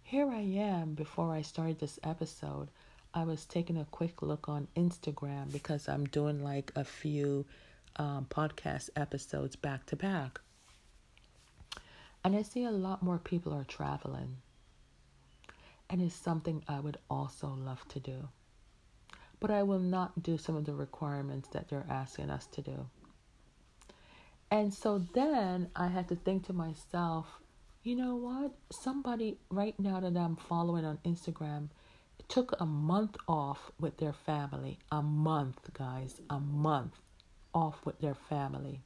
Here 0.03 0.29
I 0.29 0.39
am 0.41 0.93
before 0.93 1.33
I 1.33 1.41
started 1.41 1.79
this 1.79 1.99
episode. 2.03 2.69
I 3.17 3.23
was 3.23 3.45
taking 3.45 3.77
a 3.77 3.85
quick 3.85 4.21
look 4.21 4.47
on 4.47 4.67
Instagram 4.75 5.51
because 5.51 5.89
I'm 5.89 6.05
doing 6.05 6.43
like 6.43 6.71
a 6.75 6.83
few 6.83 7.47
um, 7.95 8.27
podcast 8.29 8.91
episodes 8.95 9.55
back 9.55 9.87
to 9.87 9.95
back. 9.95 10.39
And 12.23 12.35
I 12.35 12.43
see 12.43 12.63
a 12.63 12.69
lot 12.69 13.01
more 13.01 13.17
people 13.17 13.55
are 13.55 13.63
traveling. 13.63 14.37
And 15.89 15.99
it's 15.99 16.13
something 16.13 16.63
I 16.67 16.79
would 16.79 16.97
also 17.09 17.47
love 17.47 17.87
to 17.87 17.99
do. 17.99 18.29
But 19.39 19.49
I 19.49 19.63
will 19.63 19.79
not 19.79 20.21
do 20.21 20.37
some 20.37 20.55
of 20.55 20.65
the 20.65 20.75
requirements 20.75 21.49
that 21.53 21.69
they're 21.69 21.87
asking 21.89 22.29
us 22.29 22.45
to 22.51 22.61
do. 22.61 22.85
And 24.51 24.71
so 24.71 24.99
then 25.15 25.71
I 25.75 25.87
had 25.87 26.07
to 26.09 26.15
think 26.15 26.45
to 26.45 26.53
myself, 26.53 27.25
you 27.81 27.95
know 27.95 28.15
what? 28.15 28.51
Somebody 28.83 29.39
right 29.49 29.73
now 29.79 30.01
that 30.01 30.15
I'm 30.15 30.35
following 30.35 30.85
on 30.85 30.99
Instagram 31.03 31.69
took 32.27 32.53
a 32.59 32.65
month 32.65 33.15
off 33.27 33.71
with 33.79 33.97
their 33.97 34.13
family. 34.13 34.79
A 34.91 35.01
month, 35.01 35.73
guys, 35.73 36.21
a 36.29 36.39
month 36.39 36.93
off 37.53 37.85
with 37.85 37.99
their 37.99 38.15
family. 38.15 38.81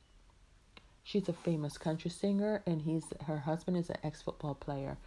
She's 1.04 1.28
a 1.28 1.34
famous 1.34 1.78
country 1.78 2.12
singer, 2.12 2.62
and 2.66 2.82
he's 2.84 3.06
her 3.26 3.40
husband 3.40 3.78
is 3.78 3.90
an 3.90 3.98
ex 4.04 4.22
football 4.22 4.56
player. 4.56 4.98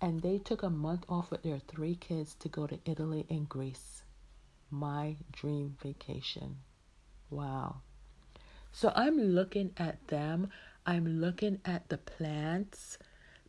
And 0.00 0.22
they 0.22 0.38
took 0.38 0.62
a 0.62 0.70
month 0.70 1.04
off 1.08 1.30
with 1.30 1.42
their 1.42 1.58
three 1.58 1.94
kids 1.96 2.34
to 2.36 2.48
go 2.48 2.66
to 2.66 2.78
Italy 2.86 3.26
and 3.28 3.48
Greece. 3.48 4.02
My 4.70 5.16
dream 5.32 5.76
vacation. 5.82 6.58
Wow. 7.28 7.82
So 8.72 8.92
I'm 8.94 9.18
looking 9.18 9.72
at 9.76 10.08
them. 10.08 10.50
I'm 10.86 11.20
looking 11.20 11.60
at 11.64 11.88
the 11.88 11.98
plants 11.98 12.96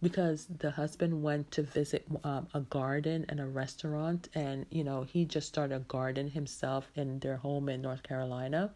because 0.01 0.47
the 0.59 0.71
husband 0.71 1.21
went 1.21 1.51
to 1.51 1.61
visit 1.61 2.05
um, 2.23 2.47
a 2.53 2.61
garden 2.61 3.25
and 3.29 3.39
a 3.39 3.45
restaurant 3.45 4.29
and 4.33 4.65
you 4.71 4.83
know 4.83 5.03
he 5.03 5.25
just 5.25 5.47
started 5.47 5.75
a 5.75 5.79
garden 5.79 6.29
himself 6.29 6.89
in 6.95 7.19
their 7.19 7.37
home 7.37 7.69
in 7.69 7.81
north 7.81 8.03
carolina. 8.03 8.71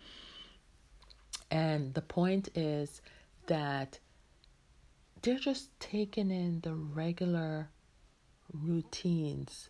And 1.52 1.94
the 1.94 2.02
point 2.02 2.50
is 2.56 3.02
that 3.48 4.00
they're 5.22 5.40
just 5.40 5.80
taking 5.80 6.32
in 6.32 6.62
the 6.62 6.74
regular 6.74 7.70
routines 8.52 9.70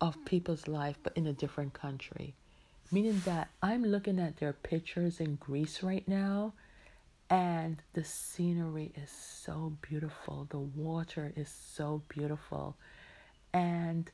of 0.00 0.24
people's 0.24 0.68
life 0.68 0.96
but 1.02 1.16
in 1.16 1.26
a 1.26 1.32
different 1.32 1.72
country. 1.72 2.34
Meaning 2.92 3.20
that 3.24 3.48
i'm 3.62 3.84
looking 3.84 4.20
at 4.20 4.36
their 4.36 4.52
pictures 4.52 5.18
in 5.18 5.34
greece 5.36 5.82
right 5.82 6.06
now 6.06 6.52
and 7.30 7.82
the 7.92 8.04
scenery 8.04 8.92
is 8.94 9.10
so 9.10 9.76
beautiful. 9.82 10.46
The 10.48 10.58
water 10.58 11.32
is 11.36 11.50
so 11.50 12.02
beautiful. 12.08 12.76
And 13.52 14.10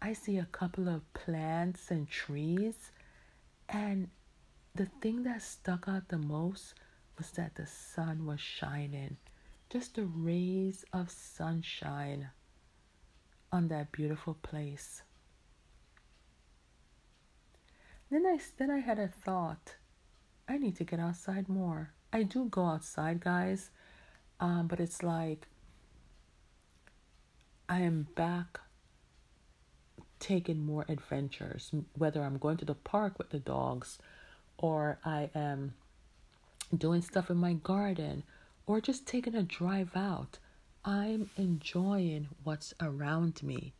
I 0.00 0.14
see 0.14 0.38
a 0.38 0.46
couple 0.46 0.88
of 0.88 1.12
plants 1.12 1.90
and 1.90 2.08
trees. 2.08 2.92
And 3.68 4.08
the 4.74 4.86
thing 5.02 5.24
that 5.24 5.42
stuck 5.42 5.88
out 5.88 6.08
the 6.08 6.18
most 6.18 6.74
was 7.18 7.30
that 7.32 7.54
the 7.54 7.66
sun 7.66 8.24
was 8.24 8.40
shining. 8.40 9.18
Just 9.68 9.96
the 9.96 10.04
rays 10.04 10.84
of 10.92 11.10
sunshine 11.10 12.28
on 13.52 13.68
that 13.68 13.92
beautiful 13.92 14.34
place. 14.34 15.02
Then 18.10 18.26
I 18.26 18.38
then 18.58 18.70
I 18.70 18.78
had 18.78 18.98
a 18.98 19.08
thought. 19.08 19.76
I 20.48 20.58
need 20.58 20.76
to 20.76 20.84
get 20.84 21.00
outside 21.00 21.48
more. 21.48 21.93
I 22.14 22.22
do 22.22 22.44
go 22.44 22.66
outside, 22.66 23.18
guys, 23.18 23.70
um, 24.38 24.68
but 24.68 24.78
it's 24.78 25.02
like 25.02 25.48
I 27.68 27.80
am 27.80 28.06
back 28.14 28.60
taking 30.20 30.64
more 30.64 30.84
adventures, 30.88 31.72
whether 31.98 32.22
I'm 32.22 32.38
going 32.38 32.56
to 32.58 32.64
the 32.64 32.76
park 32.76 33.18
with 33.18 33.30
the 33.30 33.40
dogs 33.40 33.98
or 34.58 35.00
I 35.04 35.28
am 35.34 35.74
doing 36.76 37.02
stuff 37.02 37.30
in 37.30 37.36
my 37.36 37.54
garden 37.54 38.22
or 38.64 38.80
just 38.80 39.08
taking 39.08 39.34
a 39.34 39.42
drive 39.42 39.96
out. 39.96 40.38
I'm 40.84 41.30
enjoying 41.36 42.28
what's 42.44 42.74
around 42.80 43.42
me. 43.42 43.72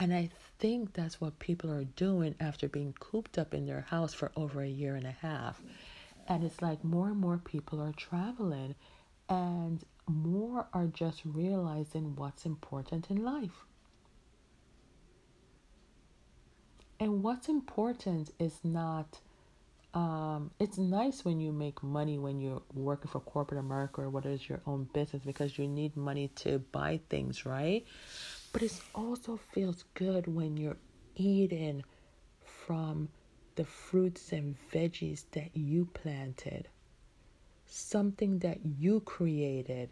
And 0.00 0.12
I 0.12 0.30
think 0.58 0.94
that's 0.94 1.20
what 1.20 1.38
people 1.38 1.70
are 1.70 1.84
doing 1.84 2.34
after 2.40 2.68
being 2.68 2.94
cooped 2.98 3.38
up 3.38 3.54
in 3.54 3.66
their 3.66 3.82
house 3.82 4.14
for 4.14 4.32
over 4.34 4.62
a 4.62 4.68
year 4.68 4.96
and 4.96 5.06
a 5.06 5.12
half. 5.12 5.62
And 6.28 6.44
it's 6.44 6.60
like 6.60 6.84
more 6.84 7.08
and 7.08 7.18
more 7.18 7.38
people 7.38 7.80
are 7.80 7.92
traveling 7.92 8.74
and 9.30 9.82
more 10.06 10.66
are 10.74 10.86
just 10.86 11.22
realizing 11.24 12.14
what's 12.16 12.44
important 12.44 13.10
in 13.10 13.24
life. 13.24 13.64
And 17.00 17.22
what's 17.22 17.48
important 17.48 18.30
is 18.38 18.58
not, 18.62 19.20
um, 19.94 20.50
it's 20.58 20.76
nice 20.76 21.24
when 21.24 21.40
you 21.40 21.52
make 21.52 21.82
money 21.82 22.18
when 22.18 22.40
you're 22.40 22.62
working 22.74 23.10
for 23.10 23.20
corporate 23.20 23.60
America 23.60 24.02
or 24.02 24.10
what 24.10 24.26
is 24.26 24.48
your 24.48 24.60
own 24.66 24.88
business 24.92 25.22
because 25.24 25.58
you 25.58 25.66
need 25.66 25.96
money 25.96 26.28
to 26.36 26.58
buy 26.58 27.00
things, 27.08 27.46
right? 27.46 27.86
But 28.52 28.62
it 28.62 28.78
also 28.94 29.38
feels 29.54 29.84
good 29.94 30.26
when 30.26 30.56
you're 30.56 30.76
eating 31.14 31.84
from 32.44 33.08
the 33.58 33.64
fruits 33.64 34.30
and 34.30 34.54
veggies 34.72 35.24
that 35.32 35.50
you 35.52 35.84
planted, 35.92 36.68
something 37.66 38.38
that 38.38 38.58
you 38.64 39.00
created, 39.00 39.90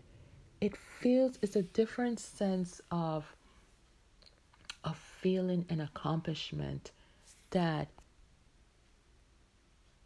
it 0.61 0.77
feels 0.77 1.37
it's 1.43 1.57
a 1.57 1.63
different 1.63 2.21
sense 2.21 2.81
of 2.93 3.27
a 4.85 4.95
feeling 4.95 5.67
and 5.69 5.83
accomplishment 5.83 6.93
that 7.51 7.89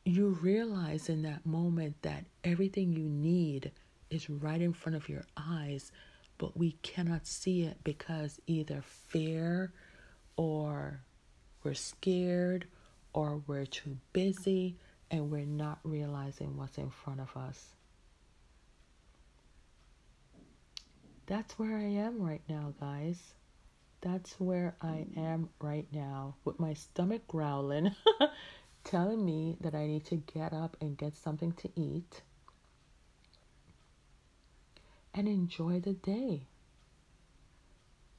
you 0.07 0.29
realize 0.41 1.11
in 1.11 1.21
that 1.21 1.45
moment 1.45 1.95
that 2.01 2.25
everything 2.43 2.95
you 2.95 3.05
need 3.05 3.73
is 4.09 4.31
right 4.31 4.63
in 4.63 4.73
front 4.73 4.97
of 4.97 5.07
your 5.07 5.27
eyes, 5.37 5.93
but 6.39 6.57
we 6.57 6.73
cannot 6.81 7.27
see 7.27 7.65
it 7.65 7.77
because 7.85 8.41
either 8.47 8.81
fear 8.81 9.71
or 10.37 11.03
we're 11.63 11.75
scared 11.75 12.67
or 13.13 13.43
we're 13.47 13.67
too 13.67 13.97
busy 14.13 14.77
and 15.11 15.31
we're 15.31 15.45
not 15.45 15.79
realizing 15.83 16.57
what's 16.57 16.79
in 16.79 16.91
front 16.91 17.21
of 17.21 17.37
us. 17.37 17.75
That's 21.27 21.59
where 21.59 21.77
I 21.77 21.85
am 21.85 22.21
right 22.21 22.43
now, 22.49 22.75
guys. 22.81 23.35
That's 24.01 24.33
where 24.41 24.75
I 24.81 25.07
am 25.17 25.51
right 25.61 25.87
now 25.93 26.35
with 26.45 26.59
my 26.59 26.75
stomach 26.75 27.27
growling, 27.29 27.95
telling 28.85 29.25
me 29.25 29.57
that 29.61 29.75
I 29.75 29.87
need 29.87 30.07
to 30.07 30.17
get 30.17 30.53
up 30.53 30.77
and 30.81 30.97
get 30.97 31.17
something 31.17 31.53
to 31.53 31.71
eat 31.77 32.23
and 35.15 35.29
enjoy 35.29 35.81
the 35.81 35.93
day. 35.93 36.47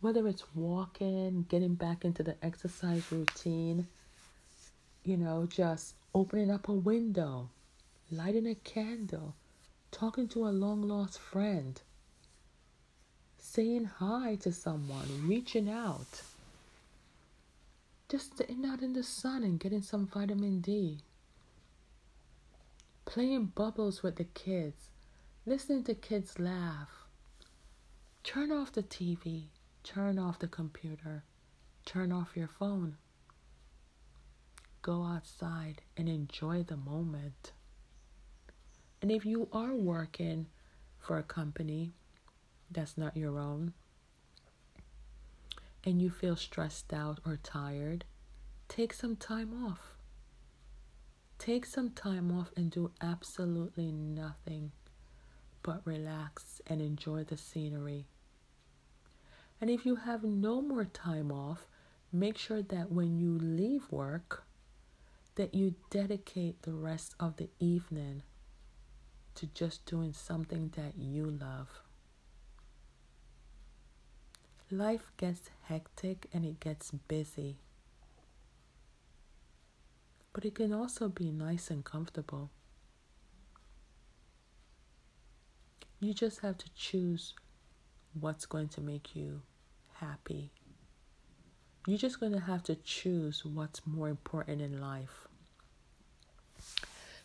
Whether 0.01 0.27
it's 0.27 0.43
walking, 0.55 1.45
getting 1.49 1.75
back 1.75 2.05
into 2.05 2.23
the 2.23 2.35
exercise 2.43 3.11
routine, 3.11 3.87
you 5.03 5.17
know, 5.17 5.47
just 5.49 5.95
opening 6.13 6.51
up 6.51 6.67
a 6.67 6.73
window, 6.73 7.49
lighting 8.11 8.47
a 8.47 8.55
candle, 8.55 9.35
talking 9.91 10.27
to 10.27 10.45
a 10.47 10.49
long 10.49 10.81
lost 10.81 11.19
friend, 11.19 11.81
saying 13.37 13.85
hi 13.85 14.35
to 14.35 14.51
someone, 14.51 15.27
reaching 15.27 15.69
out, 15.69 16.21
just 18.09 18.37
sitting 18.37 18.65
out 18.65 18.81
in 18.81 18.93
the 18.93 19.03
sun 19.03 19.43
and 19.43 19.59
getting 19.59 19.81
some 19.81 20.05
vitamin 20.05 20.59
D, 20.61 20.99
playing 23.05 23.45
bubbles 23.47 24.03
with 24.03 24.17
the 24.17 24.25
kids, 24.25 24.89
listening 25.45 25.83
to 25.85 25.95
kids 25.95 26.37
laugh. 26.37 26.89
Turn 28.23 28.51
off 28.51 28.71
the 28.71 28.83
TV, 28.83 29.45
turn 29.83 30.19
off 30.19 30.37
the 30.37 30.47
computer, 30.47 31.23
turn 31.85 32.11
off 32.11 32.35
your 32.37 32.47
phone. 32.47 32.97
Go 34.81 35.03
outside 35.03 35.81
and 35.95 36.09
enjoy 36.09 36.63
the 36.63 36.77
moment. 36.77 37.51
And 39.01 39.11
if 39.11 39.25
you 39.25 39.47
are 39.53 39.73
working 39.73 40.47
for 40.99 41.17
a 41.17 41.23
company 41.23 41.93
that's 42.69 42.97
not 42.97 43.17
your 43.17 43.37
own, 43.37 43.73
and 45.83 46.01
you 46.01 46.09
feel 46.09 46.35
stressed 46.35 46.93
out 46.93 47.19
or 47.25 47.37
tired, 47.37 48.05
take 48.67 48.93
some 48.93 49.15
time 49.15 49.65
off. 49.65 49.95
Take 51.37 51.65
some 51.65 51.89
time 51.89 52.31
off 52.31 52.51
and 52.55 52.69
do 52.69 52.91
absolutely 53.01 53.91
nothing 53.91 54.71
but 55.63 55.81
relax 55.85 56.61
and 56.67 56.81
enjoy 56.81 57.23
the 57.23 57.37
scenery. 57.37 58.05
And 59.59 59.69
if 59.69 59.85
you 59.85 59.95
have 59.95 60.23
no 60.23 60.61
more 60.61 60.85
time 60.85 61.31
off, 61.31 61.65
make 62.11 62.37
sure 62.37 62.61
that 62.61 62.91
when 62.91 63.17
you 63.17 63.37
leave 63.39 63.91
work, 63.91 64.43
that 65.41 65.55
you 65.55 65.73
dedicate 65.89 66.61
the 66.61 66.71
rest 66.71 67.15
of 67.19 67.37
the 67.37 67.49
evening 67.59 68.21
to 69.33 69.47
just 69.47 69.83
doing 69.87 70.13
something 70.13 70.71
that 70.75 70.95
you 70.95 71.25
love. 71.25 71.81
Life 74.69 75.11
gets 75.17 75.49
hectic 75.63 76.27
and 76.31 76.45
it 76.45 76.59
gets 76.59 76.91
busy, 76.91 77.57
but 80.31 80.45
it 80.45 80.53
can 80.53 80.71
also 80.71 81.09
be 81.09 81.31
nice 81.31 81.71
and 81.71 81.83
comfortable. 81.83 82.51
You 85.99 86.13
just 86.13 86.41
have 86.41 86.59
to 86.59 86.69
choose 86.75 87.33
what's 88.13 88.45
going 88.45 88.67
to 88.67 88.81
make 88.81 89.15
you 89.15 89.41
happy. 89.95 90.51
You're 91.87 91.97
just 91.97 92.19
going 92.19 92.33
to 92.33 92.41
have 92.41 92.61
to 92.65 92.75
choose 92.75 93.43
what's 93.43 93.87
more 93.87 94.07
important 94.07 94.61
in 94.61 94.79
life. 94.79 95.27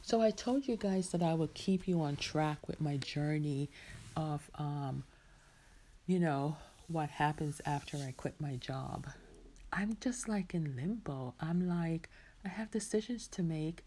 So 0.07 0.21
I 0.23 0.31
told 0.31 0.69
you 0.69 0.77
guys 0.77 1.09
that 1.09 1.21
I 1.21 1.35
would 1.35 1.53
keep 1.55 1.89
you 1.89 2.01
on 2.01 2.15
track 2.15 2.69
with 2.69 2.81
my 2.81 2.97
journey 2.97 3.69
of 4.17 4.49
um 4.55 5.03
you 6.07 6.21
know, 6.21 6.57
what 6.87 7.11
happens 7.11 7.61
after 7.67 7.97
I 7.97 8.15
quit 8.17 8.41
my 8.41 8.55
job. 8.55 9.09
I'm 9.73 9.97
just 10.01 10.29
like 10.29 10.55
in 10.55 10.77
limbo. 10.77 11.35
I'm 11.41 11.67
like 11.67 12.09
I 12.45 12.49
have 12.51 12.71
decisions 12.71 13.27
to 13.29 13.43
make 13.43 13.85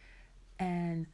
and 0.59 1.07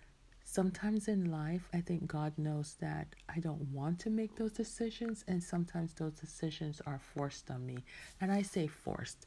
Sometimes 0.47 1.07
in 1.07 1.31
life, 1.31 1.69
I 1.73 1.81
think 1.81 2.07
God 2.07 2.33
knows 2.37 2.75
that 2.79 3.07
I 3.27 3.39
don't 3.39 3.61
want 3.73 3.99
to 4.01 4.11
make 4.11 4.35
those 4.35 4.51
decisions, 4.51 5.25
and 5.27 5.43
sometimes 5.43 5.93
those 5.93 6.13
decisions 6.13 6.81
are 6.85 6.99
forced 6.99 7.49
on 7.49 7.65
me. 7.65 7.79
And 8.21 8.31
I 8.31 8.43
say 8.43 8.67
forced, 8.67 9.25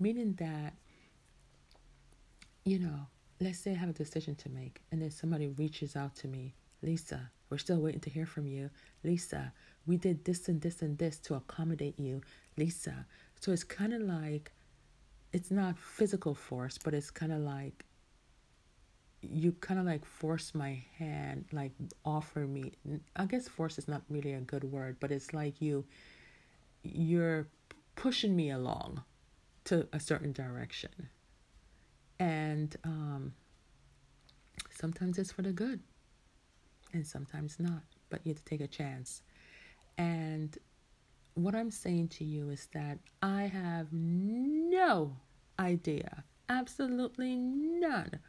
meaning 0.00 0.32
that, 0.38 0.72
you 2.64 2.78
know, 2.78 3.08
let's 3.44 3.58
say 3.58 3.72
I 3.72 3.74
have 3.74 3.90
a 3.90 3.92
decision 3.92 4.34
to 4.36 4.48
make, 4.48 4.80
and 4.90 5.02
then 5.02 5.10
somebody 5.10 5.48
reaches 5.48 5.96
out 5.96 6.16
to 6.16 6.28
me, 6.28 6.54
Lisa, 6.82 7.30
we're 7.50 7.58
still 7.58 7.78
waiting 7.78 8.00
to 8.00 8.10
hear 8.10 8.26
from 8.26 8.46
you. 8.46 8.70
Lisa, 9.04 9.52
we 9.86 9.96
did 9.96 10.24
this 10.24 10.48
and 10.48 10.60
this 10.60 10.82
and 10.82 10.98
this 10.98 11.18
to 11.18 11.34
accommodate 11.34 11.98
you. 11.98 12.22
Lisa. 12.56 13.06
So 13.40 13.52
it's 13.52 13.64
kind 13.64 13.92
of 13.92 14.02
like, 14.02 14.52
it's 15.32 15.50
not 15.50 15.78
physical 15.78 16.34
force, 16.34 16.78
but 16.82 16.94
it's 16.94 17.10
kind 17.10 17.32
of 17.32 17.40
like 17.40 17.84
you 19.20 19.52
kind 19.52 19.80
of 19.80 19.86
like 19.86 20.04
force 20.04 20.54
my 20.54 20.82
hand, 20.98 21.46
like 21.52 21.72
offer 22.04 22.40
me. 22.40 22.72
I 23.16 23.26
guess 23.26 23.48
force 23.48 23.78
is 23.78 23.88
not 23.88 24.02
really 24.08 24.32
a 24.32 24.40
good 24.40 24.64
word, 24.64 24.96
but 25.00 25.10
it's 25.10 25.32
like 25.32 25.60
you, 25.60 25.84
you're 26.82 27.46
pushing 27.96 28.36
me 28.36 28.50
along 28.50 29.02
to 29.64 29.88
a 29.92 30.00
certain 30.00 30.32
direction. 30.32 31.08
And 32.18 32.76
um, 32.84 33.34
sometimes 34.70 35.18
it's 35.18 35.32
for 35.32 35.42
the 35.42 35.52
good, 35.52 35.80
and 36.92 37.06
sometimes 37.06 37.56
not, 37.58 37.82
but 38.08 38.20
you 38.24 38.32
have 38.32 38.38
to 38.38 38.44
take 38.44 38.60
a 38.60 38.68
chance. 38.68 39.22
And 39.98 40.56
what 41.34 41.54
I'm 41.54 41.70
saying 41.70 42.08
to 42.08 42.24
you 42.24 42.50
is 42.50 42.68
that 42.72 42.98
I 43.22 43.42
have 43.42 43.88
no 43.92 45.16
idea, 45.58 46.24
absolutely 46.48 47.36
none 47.36 48.20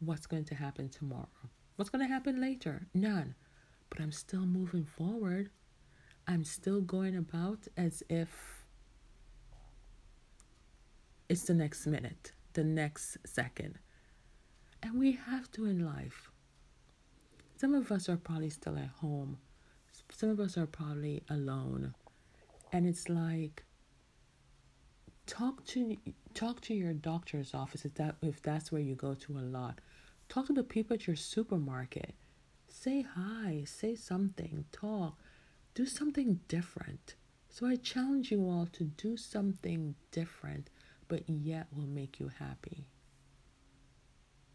what's 0.00 0.26
going 0.26 0.44
to 0.44 0.54
happen 0.54 0.88
tomorrow. 0.88 1.28
What's 1.76 1.90
going 1.90 2.06
to 2.06 2.12
happen 2.12 2.40
later? 2.40 2.86
None. 2.94 3.34
But 3.90 4.00
I'm 4.00 4.12
still 4.12 4.44
moving 4.46 4.84
forward. 4.84 5.50
I'm 6.26 6.44
still 6.44 6.80
going 6.80 7.16
about 7.16 7.66
as 7.76 8.02
if 8.08 8.64
it's 11.28 11.44
the 11.44 11.54
next 11.54 11.86
minute, 11.86 12.32
the 12.56 12.64
next 12.64 13.18
second. 13.24 13.78
And 14.82 14.98
we 14.98 15.12
have 15.12 15.50
to 15.52 15.66
in 15.66 15.84
life. 15.84 16.30
Some 17.56 17.74
of 17.74 17.90
us 17.92 18.08
are 18.08 18.16
probably 18.16 18.50
still 18.50 18.76
at 18.76 18.90
home. 19.00 19.38
Some 20.10 20.30
of 20.30 20.40
us 20.40 20.58
are 20.58 20.66
probably 20.66 21.22
alone. 21.30 21.94
And 22.72 22.86
it's 22.86 23.08
like 23.08 23.64
talk 25.26 25.64
to 25.66 25.96
talk 26.34 26.60
to 26.62 26.74
your 26.74 26.92
doctor's 26.92 27.54
office 27.54 27.84
if 27.84 27.94
that 27.94 28.16
if 28.22 28.42
that's 28.42 28.70
where 28.70 28.80
you 28.80 28.94
go 28.94 29.14
to 29.14 29.38
a 29.38 29.40
lot 29.40 29.80
Talk 30.28 30.46
to 30.46 30.52
the 30.52 30.62
people 30.64 30.94
at 30.94 31.06
your 31.06 31.16
supermarket. 31.16 32.14
Say 32.68 33.02
hi, 33.02 33.64
say 33.64 33.94
something, 33.94 34.64
talk, 34.72 35.18
do 35.74 35.86
something 35.86 36.40
different. 36.48 37.14
So 37.48 37.66
I 37.66 37.76
challenge 37.76 38.30
you 38.30 38.42
all 38.42 38.68
to 38.72 38.84
do 38.84 39.16
something 39.16 39.94
different, 40.10 40.68
but 41.08 41.28
yet 41.28 41.66
will 41.74 41.86
make 41.86 42.20
you 42.20 42.30
happy. 42.38 42.86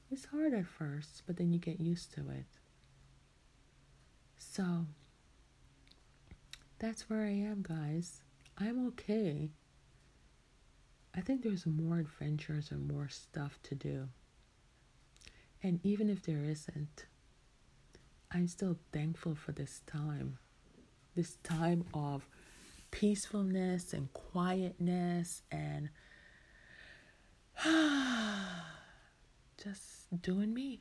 It's 0.09 0.25
hard 0.25 0.53
at 0.53 0.65
first, 0.65 1.23
but 1.25 1.37
then 1.37 1.53
you 1.53 1.59
get 1.59 1.79
used 1.79 2.13
to 2.15 2.21
it. 2.29 2.45
So 4.37 4.85
that's 6.79 7.09
where 7.09 7.21
I 7.21 7.31
am, 7.31 7.63
guys. 7.65 8.23
I'm 8.57 8.87
okay. 8.87 9.51
I 11.15 11.21
think 11.21 11.43
there's 11.43 11.65
more 11.65 11.99
adventures 11.99 12.71
and 12.71 12.87
more 12.91 13.07
stuff 13.07 13.59
to 13.63 13.75
do. 13.75 14.09
And 15.63 15.79
even 15.83 16.09
if 16.09 16.23
there 16.23 16.43
isn't, 16.43 17.05
I'm 18.31 18.47
still 18.47 18.77
thankful 18.91 19.35
for 19.35 19.51
this 19.51 19.81
time. 19.85 20.37
This 21.15 21.35
time 21.43 21.85
of 21.93 22.27
peacefulness 22.91 23.93
and 23.93 24.11
quietness 24.13 25.43
and 25.51 25.89
just 29.63 30.21
doing 30.21 30.53
me 30.53 30.79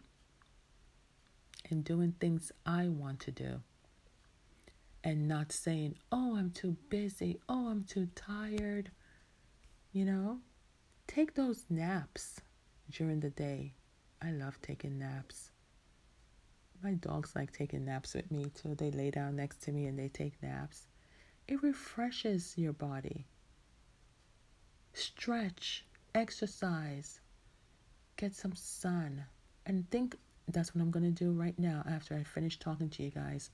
and 1.71 1.85
doing 1.85 2.12
things 2.21 2.53
I 2.66 2.88
want 2.88 3.21
to 3.21 3.31
do. 3.31 3.61
and 5.03 5.27
not 5.27 5.51
saying, 5.53 5.95
oh, 6.12 6.37
I'm 6.37 6.51
too 6.51 6.77
busy, 6.90 7.38
oh, 7.49 7.69
I'm 7.69 7.85
too 7.85 8.09
tired. 8.14 8.90
You 9.93 10.05
know, 10.05 10.38
take 11.07 11.35
those 11.35 11.64
naps 11.71 12.40
during 12.90 13.21
the 13.21 13.31
day. 13.31 13.75
I 14.23 14.31
love 14.33 14.61
taking 14.61 14.99
naps. 14.99 15.51
My 16.83 16.93
dogs 16.95 17.35
like 17.35 17.53
taking 17.53 17.85
naps 17.85 18.14
with 18.14 18.31
me 18.31 18.47
too. 18.55 18.75
They 18.75 18.90
lay 18.90 19.11
down 19.11 19.37
next 19.37 19.62
to 19.64 19.73
me 19.73 19.87
and 19.87 19.99
they 19.99 20.09
take 20.09 20.43
naps. 20.43 20.87
It 21.49 21.62
refreshes 21.62 22.55
your 22.57 22.73
body. 22.73 23.27
Stretch, 24.93 25.85
exercise, 26.14 27.20
get 28.16 28.35
some 28.35 28.55
sun, 28.55 29.25
and 29.66 29.88
think 29.90 30.16
that's 30.49 30.75
what 30.75 30.83
I'm 30.83 30.90
to 31.05 31.11
do 31.11 31.33
right 31.33 31.59
now 31.59 31.85
after 31.88 32.14
I 32.14 32.23
finish 32.23 32.59
talking 32.59 32.88
to 32.90 33.03
you 33.03 33.11
guys. 33.11 33.51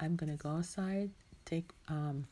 I'm 0.00 0.16
to 0.30 0.38
go 0.38 0.50
outside, 0.50 1.10
take 1.44 1.70
um, 1.88 2.26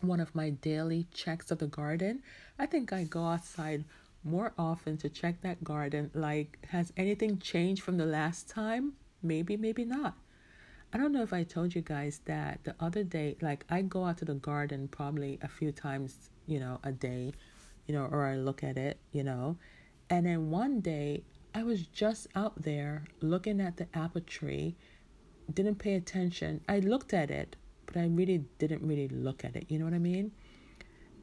one 0.00 0.20
of 0.20 0.34
my 0.34 0.50
daily 0.50 1.06
checks 1.12 1.50
of 1.50 1.58
the 1.58 1.66
garden. 1.66 2.22
I 2.58 2.66
think 2.66 2.92
I 2.92 3.04
go 3.04 3.24
outside 3.24 3.84
more 4.24 4.52
often 4.58 4.96
to 4.98 5.08
check 5.08 5.40
that 5.42 5.62
garden. 5.64 6.10
Like, 6.14 6.58
has 6.68 6.92
anything 6.96 7.38
changed 7.38 7.82
from 7.82 7.96
the 7.96 8.06
last 8.06 8.48
time? 8.48 8.92
Maybe, 9.22 9.56
maybe 9.56 9.84
not. 9.84 10.14
I 10.92 10.98
don't 10.98 11.12
know 11.12 11.22
if 11.22 11.32
I 11.32 11.42
told 11.42 11.74
you 11.74 11.82
guys 11.82 12.20
that 12.26 12.60
the 12.64 12.74
other 12.80 13.02
day, 13.02 13.36
like, 13.40 13.64
I 13.68 13.82
go 13.82 14.04
out 14.04 14.18
to 14.18 14.24
the 14.24 14.34
garden 14.34 14.88
probably 14.88 15.38
a 15.42 15.48
few 15.48 15.72
times, 15.72 16.30
you 16.46 16.60
know, 16.60 16.78
a 16.84 16.92
day, 16.92 17.32
you 17.86 17.94
know, 17.94 18.08
or 18.10 18.24
I 18.24 18.36
look 18.36 18.62
at 18.62 18.76
it, 18.76 18.98
you 19.12 19.24
know. 19.24 19.56
And 20.10 20.26
then 20.26 20.50
one 20.50 20.80
day, 20.80 21.24
I 21.54 21.62
was 21.62 21.86
just 21.86 22.26
out 22.34 22.62
there 22.62 23.04
looking 23.20 23.60
at 23.60 23.76
the 23.78 23.88
apple 23.94 24.20
tree, 24.20 24.76
didn't 25.52 25.76
pay 25.76 25.94
attention. 25.94 26.60
I 26.68 26.80
looked 26.80 27.14
at 27.14 27.30
it, 27.30 27.56
but 27.86 27.96
I 27.96 28.06
really 28.06 28.44
didn't 28.58 28.86
really 28.86 29.08
look 29.08 29.44
at 29.44 29.56
it. 29.56 29.66
You 29.68 29.78
know 29.78 29.86
what 29.86 29.94
I 29.94 29.98
mean? 29.98 30.32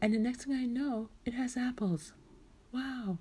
And 0.02 0.14
the 0.14 0.20
next 0.20 0.46
thing 0.46 0.56
I 0.56 0.66
know, 0.66 1.10
it 1.26 1.34
has 1.34 1.56
apples. 1.56 2.14
Wow. 2.74 3.20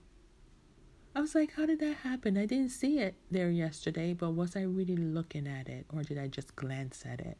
I 1.15 1.21
was 1.21 1.35
like, 1.35 1.53
how 1.53 1.67
did 1.67 1.81
that 1.81 1.99
happen? 1.99 2.39
I 2.39 2.47
didn't 2.47 2.71
see 2.71 2.99
it 2.99 3.17
there 3.31 3.51
yesterday, 3.51 4.15
but 4.15 4.31
was 4.31 4.57
I 4.57 4.63
really 4.63 4.97
looking 4.97 5.47
at 5.47 5.69
it 5.69 5.85
or 5.93 6.03
did 6.03 6.17
I 6.17 6.29
just 6.29 6.57
glance 6.57 7.05
at 7.05 7.21
it? 7.21 7.37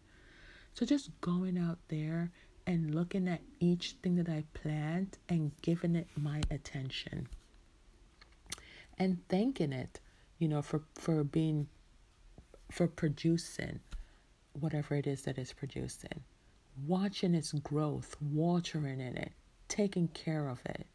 So 0.75 0.85
just 0.85 1.19
going 1.23 1.57
out 1.57 1.79
there 1.89 2.31
and 2.67 2.95
looking 2.95 3.29
at 3.29 3.41
each 3.61 3.97
thing 4.03 4.17
that 4.17 4.29
I 4.29 4.45
plant 4.55 5.19
and 5.29 5.53
giving 5.63 5.97
it 5.97 6.09
my 6.17 6.41
attention 6.51 7.29
and 8.99 9.19
thanking 9.29 9.73
it, 9.73 10.01
you 10.39 10.49
know, 10.49 10.63
for, 10.63 10.83
for 10.95 11.25
being, 11.25 11.69
for 12.71 12.87
producing 12.87 13.81
whatever 14.53 14.95
it 14.95 15.07
is 15.07 15.23
that 15.23 15.39
it's 15.39 15.53
producing, 15.53 16.23
watching 16.87 17.35
its 17.35 17.53
growth, 17.53 18.17
watering 18.21 19.01
in 19.01 19.17
it, 19.17 19.33
taking 19.69 20.09
care 20.09 20.49
of 20.49 20.61
it, 20.67 20.87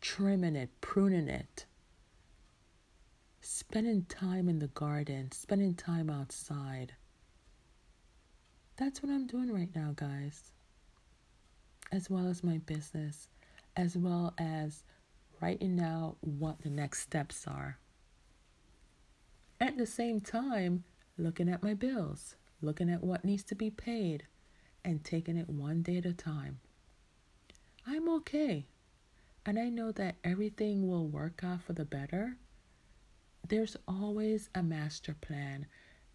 trimming 0.00 0.56
it, 0.56 0.70
pruning 0.80 1.28
it, 1.28 1.66
spending 3.40 4.04
time 4.04 4.48
in 4.48 4.58
the 4.58 4.68
garden, 4.68 5.30
spending 5.32 5.74
time 5.74 6.08
outside. 6.08 6.94
That's 8.76 9.02
what 9.02 9.10
I'm 9.10 9.26
doing 9.26 9.52
right 9.52 9.74
now, 9.74 9.92
guys. 9.94 10.52
As 11.92 12.10
well 12.10 12.26
as 12.26 12.42
my 12.42 12.58
business, 12.58 13.28
as 13.76 13.96
well 13.96 14.34
as 14.38 14.82
writing 15.40 15.80
out 15.80 16.16
what 16.20 16.62
the 16.62 16.70
next 16.70 17.00
steps 17.00 17.46
are. 17.46 17.78
At 19.60 19.78
the 19.78 19.86
same 19.86 20.20
time, 20.20 20.84
looking 21.16 21.48
at 21.48 21.62
my 21.62 21.74
bills, 21.74 22.36
looking 22.60 22.90
at 22.90 23.04
what 23.04 23.24
needs 23.24 23.44
to 23.44 23.54
be 23.54 23.70
paid, 23.70 24.26
and 24.84 25.04
taking 25.04 25.36
it 25.36 25.48
one 25.48 25.82
day 25.82 25.96
at 25.98 26.06
a 26.06 26.12
time. 26.12 26.60
I'm 27.86 28.08
okay. 28.08 28.66
And 29.44 29.58
I 29.58 29.68
know 29.68 29.92
that 29.92 30.16
everything 30.24 30.88
will 30.88 31.06
work 31.06 31.42
out 31.44 31.62
for 31.62 31.72
the 31.72 31.84
better. 31.84 32.36
There's 33.48 33.76
always 33.86 34.50
a 34.54 34.62
master 34.62 35.14
plan, 35.20 35.66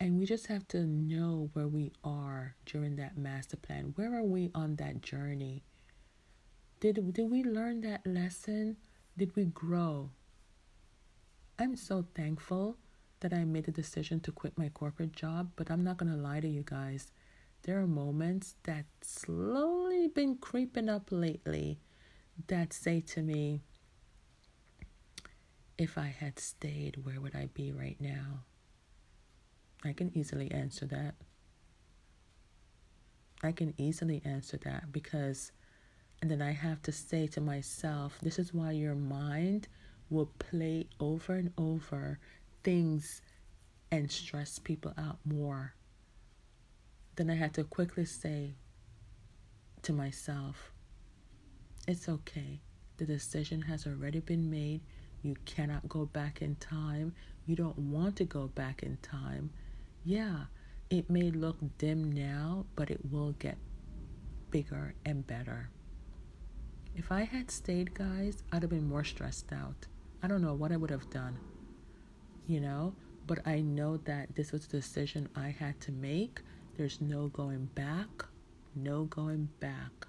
and 0.01 0.17
we 0.17 0.25
just 0.25 0.47
have 0.47 0.67
to 0.67 0.79
know 0.79 1.51
where 1.53 1.67
we 1.67 1.91
are 2.03 2.55
during 2.65 2.95
that 2.95 3.19
master 3.19 3.55
plan. 3.55 3.93
Where 3.95 4.17
are 4.17 4.23
we 4.23 4.49
on 4.55 4.77
that 4.77 5.01
journey? 5.03 5.63
Did, 6.79 7.13
did 7.13 7.29
we 7.29 7.43
learn 7.43 7.81
that 7.81 8.01
lesson? 8.03 8.77
Did 9.15 9.35
we 9.35 9.45
grow? 9.45 10.09
I'm 11.59 11.75
so 11.75 12.03
thankful 12.15 12.77
that 13.19 13.31
I 13.31 13.45
made 13.45 13.65
the 13.65 13.71
decision 13.71 14.19
to 14.21 14.31
quit 14.31 14.57
my 14.57 14.69
corporate 14.69 15.13
job, 15.13 15.51
but 15.55 15.69
I'm 15.69 15.83
not 15.83 15.97
going 15.97 16.11
to 16.11 16.17
lie 16.17 16.39
to 16.39 16.49
you 16.49 16.63
guys. 16.65 17.11
There 17.61 17.79
are 17.79 17.85
moments 17.85 18.55
that 18.63 18.85
slowly 19.03 20.07
been 20.07 20.37
creeping 20.37 20.89
up 20.89 21.09
lately 21.11 21.77
that 22.47 22.73
say 22.73 23.01
to 23.01 23.21
me, 23.21 23.61
if 25.77 25.95
I 25.95 26.07
had 26.07 26.39
stayed, 26.39 27.05
where 27.05 27.21
would 27.21 27.35
I 27.35 27.49
be 27.53 27.71
right 27.71 27.97
now? 27.99 28.45
I 29.83 29.93
can 29.93 30.11
easily 30.15 30.51
answer 30.51 30.85
that. 30.87 31.15
I 33.43 33.51
can 33.51 33.73
easily 33.77 34.21
answer 34.23 34.57
that 34.57 34.91
because 34.91 35.51
and 36.21 36.29
then 36.29 36.41
I 36.41 36.51
have 36.51 36.81
to 36.83 36.91
say 36.91 37.25
to 37.27 37.41
myself, 37.41 38.19
this 38.21 38.37
is 38.37 38.53
why 38.53 38.71
your 38.71 38.93
mind 38.93 39.67
will 40.11 40.29
play 40.37 40.87
over 40.99 41.33
and 41.33 41.51
over 41.57 42.19
things 42.63 43.21
and 43.91 44.11
stress 44.11 44.59
people 44.59 44.93
out 44.97 45.17
more. 45.25 45.73
Then 47.15 47.31
I 47.31 47.35
had 47.35 47.55
to 47.55 47.63
quickly 47.63 48.05
say 48.05 48.53
to 49.81 49.93
myself, 49.93 50.71
it's 51.87 52.07
okay. 52.07 52.61
The 52.97 53.05
decision 53.05 53.63
has 53.63 53.87
already 53.87 54.19
been 54.19 54.51
made. 54.51 54.81
You 55.23 55.35
cannot 55.45 55.89
go 55.89 56.05
back 56.05 56.41
in 56.43 56.55
time. 56.57 57.15
You 57.47 57.55
don't 57.55 57.77
want 57.77 58.15
to 58.17 58.25
go 58.25 58.47
back 58.47 58.83
in 58.83 58.97
time. 59.01 59.49
Yeah, 60.03 60.45
it 60.89 61.09
may 61.09 61.29
look 61.29 61.57
dim 61.77 62.11
now, 62.11 62.65
but 62.75 62.89
it 62.89 62.99
will 63.11 63.33
get 63.33 63.57
bigger 64.49 64.95
and 65.05 65.25
better. 65.25 65.69
If 66.95 67.11
I 67.11 67.21
had 67.23 67.51
stayed, 67.51 67.93
guys, 67.93 68.43
I'd 68.51 68.63
have 68.63 68.71
been 68.71 68.89
more 68.89 69.03
stressed 69.03 69.53
out. 69.53 69.87
I 70.23 70.27
don't 70.27 70.41
know 70.41 70.53
what 70.53 70.71
I 70.71 70.77
would 70.77 70.89
have 70.89 71.09
done, 71.09 71.37
you 72.47 72.59
know, 72.59 72.93
but 73.27 73.45
I 73.47 73.61
know 73.61 73.97
that 73.97 74.35
this 74.35 74.51
was 74.51 74.65
a 74.65 74.69
decision 74.69 75.29
I 75.35 75.49
had 75.49 75.79
to 75.81 75.91
make. 75.91 76.41
There's 76.77 76.99
no 76.99 77.27
going 77.27 77.65
back, 77.75 78.25
no 78.75 79.05
going 79.05 79.49
back, 79.59 80.07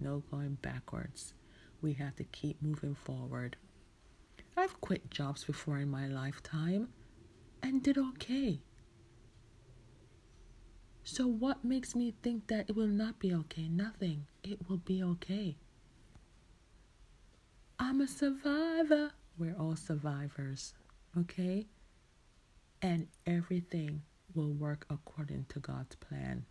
no 0.00 0.22
going 0.30 0.54
backwards. 0.62 1.34
We 1.82 1.92
have 1.94 2.16
to 2.16 2.24
keep 2.24 2.60
moving 2.62 2.94
forward. 2.94 3.56
I've 4.56 4.80
quit 4.80 5.10
jobs 5.10 5.44
before 5.44 5.78
in 5.78 5.90
my 5.90 6.06
lifetime 6.06 6.88
and 7.62 7.82
did 7.82 7.98
okay. 7.98 8.60
So, 11.06 11.26
what 11.26 11.62
makes 11.62 11.94
me 11.94 12.14
think 12.22 12.46
that 12.46 12.70
it 12.70 12.74
will 12.74 12.86
not 12.86 13.18
be 13.18 13.34
okay? 13.34 13.68
Nothing. 13.68 14.26
It 14.42 14.58
will 14.68 14.78
be 14.78 15.02
okay. 15.02 15.56
I'm 17.78 18.00
a 18.00 18.06
survivor. 18.06 19.10
We're 19.36 19.54
all 19.58 19.76
survivors, 19.76 20.72
okay? 21.18 21.66
And 22.80 23.08
everything 23.26 24.02
will 24.34 24.52
work 24.52 24.86
according 24.88 25.44
to 25.50 25.58
God's 25.60 25.94
plan. 25.96 26.46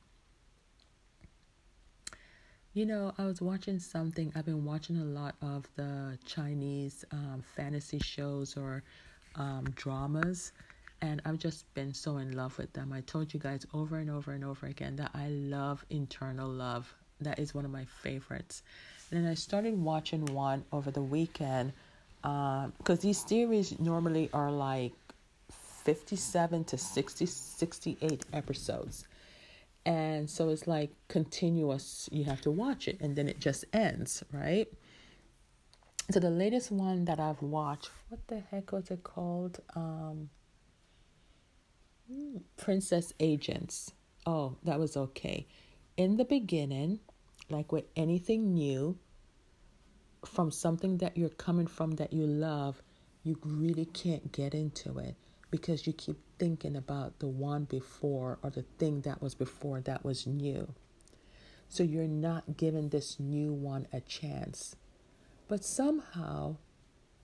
You 2.73 2.85
know, 2.85 3.13
I 3.17 3.25
was 3.25 3.41
watching 3.41 3.79
something, 3.79 4.31
I've 4.35 4.45
been 4.45 4.65
watching 4.65 4.97
a 4.97 5.05
lot 5.05 5.35
of 5.41 5.67
the 5.75 6.17
Chinese 6.25 7.05
um, 7.11 7.43
fantasy 7.55 7.99
shows 7.99 8.57
or 8.57 8.83
um, 9.35 9.65
dramas, 9.75 10.51
and 11.03 11.21
I've 11.25 11.37
just 11.37 11.71
been 11.73 11.93
so 11.93 12.15
in 12.15 12.31
love 12.31 12.57
with 12.57 12.71
them. 12.71 12.93
I 12.93 13.01
told 13.01 13.33
you 13.33 13.39
guys 13.39 13.67
over 13.73 13.97
and 13.97 14.09
over 14.09 14.32
and 14.32 14.45
over 14.45 14.67
again 14.67 14.95
that 14.95 15.11
I 15.13 15.28
love 15.28 15.86
Eternal 15.89 16.47
Love. 16.49 16.93
That 17.19 17.39
is 17.39 17.53
one 17.53 17.65
of 17.65 17.71
my 17.71 17.84
favorites. 17.84 18.63
And 19.11 19.21
then 19.21 19.30
I 19.30 19.34
started 19.34 19.78
watching 19.78 20.25
one 20.28 20.63
over 20.71 20.91
the 20.91 21.01
weekend 21.01 21.73
because 22.21 22.99
uh, 22.99 23.01
these 23.01 23.17
series 23.17 23.78
normally 23.82 24.30
are 24.32 24.49
like 24.49 24.93
57 25.84 26.63
to 26.63 26.78
60, 26.78 27.25
68 27.25 28.25
episodes. 28.32 29.05
And 29.86 30.30
so 30.30 30.47
it's 30.51 30.67
like 30.67 30.91
continuous, 31.09 32.07
you 32.13 32.23
have 32.23 32.39
to 32.41 32.51
watch 32.51 32.88
it 32.88 33.01
and 33.01 33.13
then 33.17 33.28
it 33.28 33.41
just 33.41 33.65
ends, 33.73 34.23
right? 34.32 34.69
So 36.11 36.21
the 36.21 36.30
latest 36.30 36.71
one 36.71 37.03
that 37.05 37.19
I've 37.19 37.41
watched, 37.41 37.91
what 38.07 38.25
the 38.28 38.39
heck 38.39 38.71
was 38.71 38.89
it 38.89 39.03
called? 39.03 39.59
Um, 39.75 40.30
Princess 42.58 43.14
Agents. 43.20 43.93
Oh, 44.26 44.58
that 44.64 44.80
was 44.80 44.95
okay. 44.95 45.47
In 45.97 46.18
the 46.18 46.26
beginning, 46.26 46.99
like 47.49 47.72
with 47.72 47.86
anything 47.95 48.54
new, 48.54 48.97
from 50.26 50.51
something 50.51 50.97
that 50.97 51.18
you're 51.18 51.30
coming 51.30 51.68
from 51.68 51.91
that 51.91 52.14
you 52.14 52.26
love, 52.26 52.82
you 53.24 53.38
really 53.43 53.86
can't 53.86 54.32
get 54.32 54.54
into 54.54 54.97
it 54.99 55.16
because 55.51 55.86
you 55.86 55.93
keep 55.93 56.18
thinking 56.39 56.76
about 56.76 57.20
the 57.20 57.28
one 57.28 57.66
before 57.66 58.39
or 58.41 58.49
the 58.49 58.66
thing 58.80 59.01
that 59.01 59.22
was 59.22 59.36
before 59.36 59.82
that 59.82 60.04
was 60.04 60.26
new. 60.26 60.74
So 61.70 61.84
you're 61.84 62.08
not 62.08 62.58
giving 62.58 62.89
this 62.89 63.20
new 63.20 63.54
one 63.54 63.88
a 63.93 64.01
chance. 64.01 64.76
But 65.47 65.64
somehow, 65.64 66.58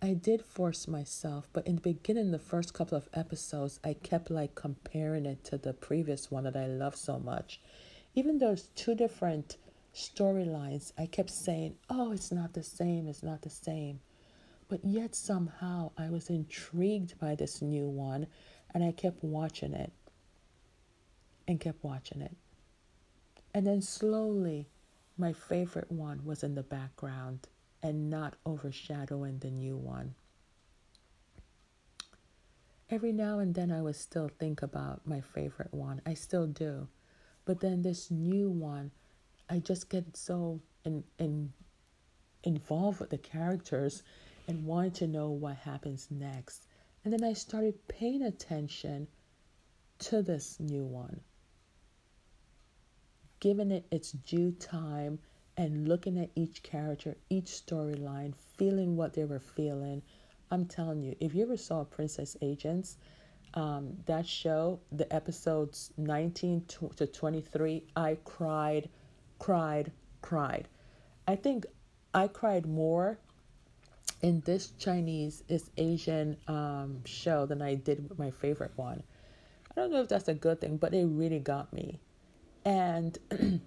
I 0.02 0.14
did 0.14 0.46
force 0.46 0.88
myself, 0.88 1.50
but 1.52 1.68
in 1.68 1.76
the 1.76 1.82
beginning, 1.82 2.32
the 2.32 2.40
first 2.40 2.74
couple 2.74 2.98
of 2.98 3.10
episodes, 3.14 3.82
I 3.84 3.94
kept 3.96 4.32
like 4.32 4.56
comparing 4.56 5.26
it 5.26 5.44
to 5.46 5.58
the 5.58 5.74
previous 5.74 6.32
one 6.32 6.46
that 6.46 6.56
I 6.56 6.68
love 6.68 6.96
so 6.96 7.20
much. 7.20 7.60
Even 8.16 8.38
though 8.38 8.52
it's 8.52 8.70
two 8.76 8.96
different 8.96 9.58
storylines, 9.94 10.94
I 10.98 11.06
kept 11.06 11.30
saying, 11.30 11.76
oh, 11.90 12.14
it's 12.14 12.32
not 12.32 12.54
the 12.54 12.64
same, 12.64 13.10
it's 13.10 13.24
not 13.24 13.42
the 13.42 13.50
same. 13.50 14.00
But 14.70 14.86
yet 14.86 15.16
somehow 15.16 15.92
I 15.98 16.10
was 16.10 16.30
intrigued 16.30 17.20
by 17.20 17.36
this 17.36 17.62
new 17.62 17.90
one 17.90 18.28
and 18.74 18.86
I 18.86 18.94
kept 18.94 19.22
watching 19.22 19.74
it 19.74 19.92
and 21.46 21.60
kept 21.60 21.84
watching 21.84 22.22
it. 22.22 22.38
And 23.54 23.68
then 23.68 23.82
slowly, 23.82 24.70
my 25.18 25.34
favorite 25.34 25.92
one 25.92 26.24
was 26.24 26.44
in 26.44 26.56
the 26.56 26.64
background 26.64 27.50
and 27.82 28.10
not 28.10 28.36
overshadowing 28.46 29.40
the 29.40 29.52
new 29.52 29.78
one. 29.78 30.16
Every 32.90 33.12
now 33.12 33.40
and 33.40 33.54
then, 33.54 33.72
I 33.72 33.82
would 33.82 33.96
still 33.96 34.30
think 34.40 34.62
about 34.62 35.06
my 35.06 35.22
favorite 35.22 35.74
one. 35.74 36.02
I 36.06 36.16
still 36.16 36.48
do. 36.48 36.88
But 37.46 37.60
then, 37.60 37.84
this 37.84 38.10
new 38.10 38.50
one, 38.50 38.92
I 39.50 39.60
just 39.60 39.90
get 39.90 40.18
so 40.18 40.60
in, 40.84 41.04
in, 41.20 41.54
involved 42.44 43.00
with 43.00 43.12
the 43.12 43.18
characters 43.18 44.02
and 44.48 44.66
wanted 44.66 44.96
to 44.96 45.08
know 45.08 45.30
what 45.30 45.58
happens 45.58 46.08
next. 46.10 46.66
And 47.04 47.14
then 47.14 47.24
I 47.24 47.34
started 47.34 47.88
paying 47.88 48.24
attention 48.24 49.08
to 50.00 50.22
this 50.24 50.60
new 50.60 50.84
one, 50.84 51.20
giving 53.40 53.72
it 53.72 53.86
its 53.92 54.12
due 54.12 54.52
time 54.54 55.20
and 55.60 55.90
looking 55.90 56.18
at 56.18 56.30
each 56.36 56.64
character, 56.64 57.18
each 57.30 57.48
storyline, 57.48 58.34
feeling 58.58 58.96
what 58.96 59.14
they 59.14 59.26
were 59.26 59.42
feeling. 59.42 60.02
I'm 60.52 60.66
telling 60.66 61.04
you, 61.04 61.18
if 61.20 61.36
you 61.36 61.44
ever 61.44 61.58
saw 61.58 61.84
Princess 61.84 62.38
Agents, 62.42 62.96
um, 63.56 63.98
that 64.06 64.26
show, 64.26 64.80
the 64.94 65.14
episodes 65.14 65.92
19 65.98 66.64
to 66.96 67.08
23, 67.08 67.84
I 67.94 68.18
cried, 68.24 68.88
cried, 69.38 69.92
cried. 70.22 70.70
I 71.28 71.36
think 71.36 71.66
I 72.14 72.30
cried 72.30 72.66
more 72.66 73.18
in 74.22 74.40
this 74.46 74.72
Chinese 74.80 75.44
is 75.50 75.72
Asian 75.76 76.38
um, 76.48 77.02
show 77.04 77.46
than 77.46 77.62
I 77.62 77.76
did 77.76 78.08
with 78.08 78.18
my 78.18 78.32
favorite 78.32 78.72
one. 78.78 79.04
I 79.72 79.82
don't 79.82 79.92
know 79.92 80.04
if 80.04 80.08
that's 80.08 80.30
a 80.30 80.34
good 80.34 80.62
thing, 80.62 80.78
but 80.78 80.94
it 80.94 81.06
really 81.06 81.40
got 81.40 81.74
me. 81.74 82.00
And 82.64 83.18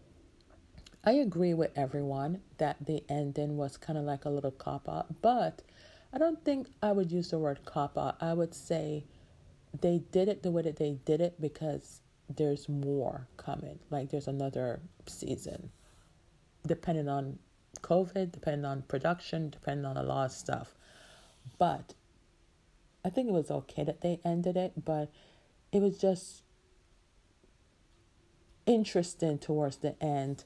I 1.04 1.12
agree 1.12 1.52
with 1.52 1.76
everyone 1.76 2.42
that 2.58 2.86
the 2.86 3.02
ending 3.08 3.56
was 3.56 3.76
kind 3.76 3.98
of 3.98 4.04
like 4.04 4.24
a 4.24 4.30
little 4.30 4.52
cop 4.52 4.88
out, 4.88 5.20
but 5.20 5.62
I 6.12 6.18
don't 6.18 6.44
think 6.44 6.68
I 6.80 6.92
would 6.92 7.10
use 7.10 7.30
the 7.30 7.38
word 7.38 7.64
cop 7.64 7.98
out. 7.98 8.16
I 8.20 8.34
would 8.34 8.54
say 8.54 9.04
they 9.80 10.02
did 10.12 10.28
it 10.28 10.42
the 10.42 10.52
way 10.52 10.62
that 10.62 10.76
they 10.76 10.98
did 11.04 11.20
it 11.20 11.40
because 11.40 12.02
there's 12.28 12.68
more 12.68 13.26
coming. 13.36 13.80
Like 13.90 14.10
there's 14.10 14.28
another 14.28 14.80
season, 15.06 15.70
depending 16.66 17.08
on 17.08 17.40
COVID, 17.80 18.30
depending 18.30 18.64
on 18.64 18.82
production, 18.82 19.50
depending 19.50 19.86
on 19.86 19.96
a 19.96 20.04
lot 20.04 20.26
of 20.26 20.32
stuff. 20.32 20.76
But 21.58 21.94
I 23.04 23.10
think 23.10 23.28
it 23.28 23.32
was 23.32 23.50
okay 23.50 23.82
that 23.82 24.02
they 24.02 24.20
ended 24.24 24.56
it, 24.56 24.84
but 24.84 25.10
it 25.72 25.82
was 25.82 25.98
just 25.98 26.42
interesting 28.66 29.38
towards 29.38 29.78
the 29.78 30.00
end 30.00 30.44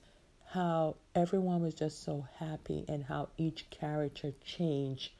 how 0.57 0.97
everyone 1.15 1.61
was 1.61 1.75
just 1.75 2.03
so 2.03 2.27
happy 2.39 2.83
and 2.89 3.05
how 3.05 3.29
each 3.37 3.69
character 3.69 4.33
changed 4.43 5.13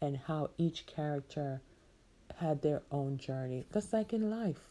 and 0.00 0.16
how 0.16 0.48
each 0.56 0.86
character 0.86 1.60
had 2.36 2.62
their 2.62 2.80
own 2.90 3.18
journey, 3.18 3.66
just 3.70 3.92
like 3.92 4.14
in 4.14 4.30
life. 4.30 4.62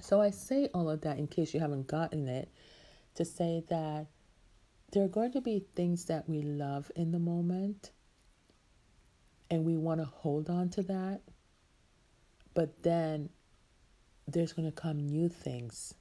So 0.00 0.18
I 0.22 0.30
say 0.30 0.70
all 0.72 0.88
of 0.88 1.02
that 1.02 1.18
in 1.18 1.26
case 1.26 1.52
you 1.52 1.60
haven't 1.60 1.88
gotten 1.88 2.26
it 2.26 2.48
to 3.16 3.26
say 3.26 3.62
that 3.68 4.06
there 4.92 5.04
are 5.04 5.08
going 5.08 5.32
to 5.32 5.42
be 5.42 5.66
things 5.76 6.06
that 6.06 6.26
we 6.26 6.40
love 6.40 6.90
in 6.96 7.12
the 7.12 7.18
moment 7.18 7.90
and 9.50 9.66
we 9.66 9.76
want 9.76 10.00
to 10.00 10.06
hold 10.06 10.48
on 10.48 10.70
to 10.70 10.82
that. 10.84 11.20
But 12.54 12.82
then 12.82 13.28
there's 14.26 14.54
going 14.54 14.70
to 14.70 14.74
come 14.74 15.06
new 15.06 15.28
things. 15.28 15.92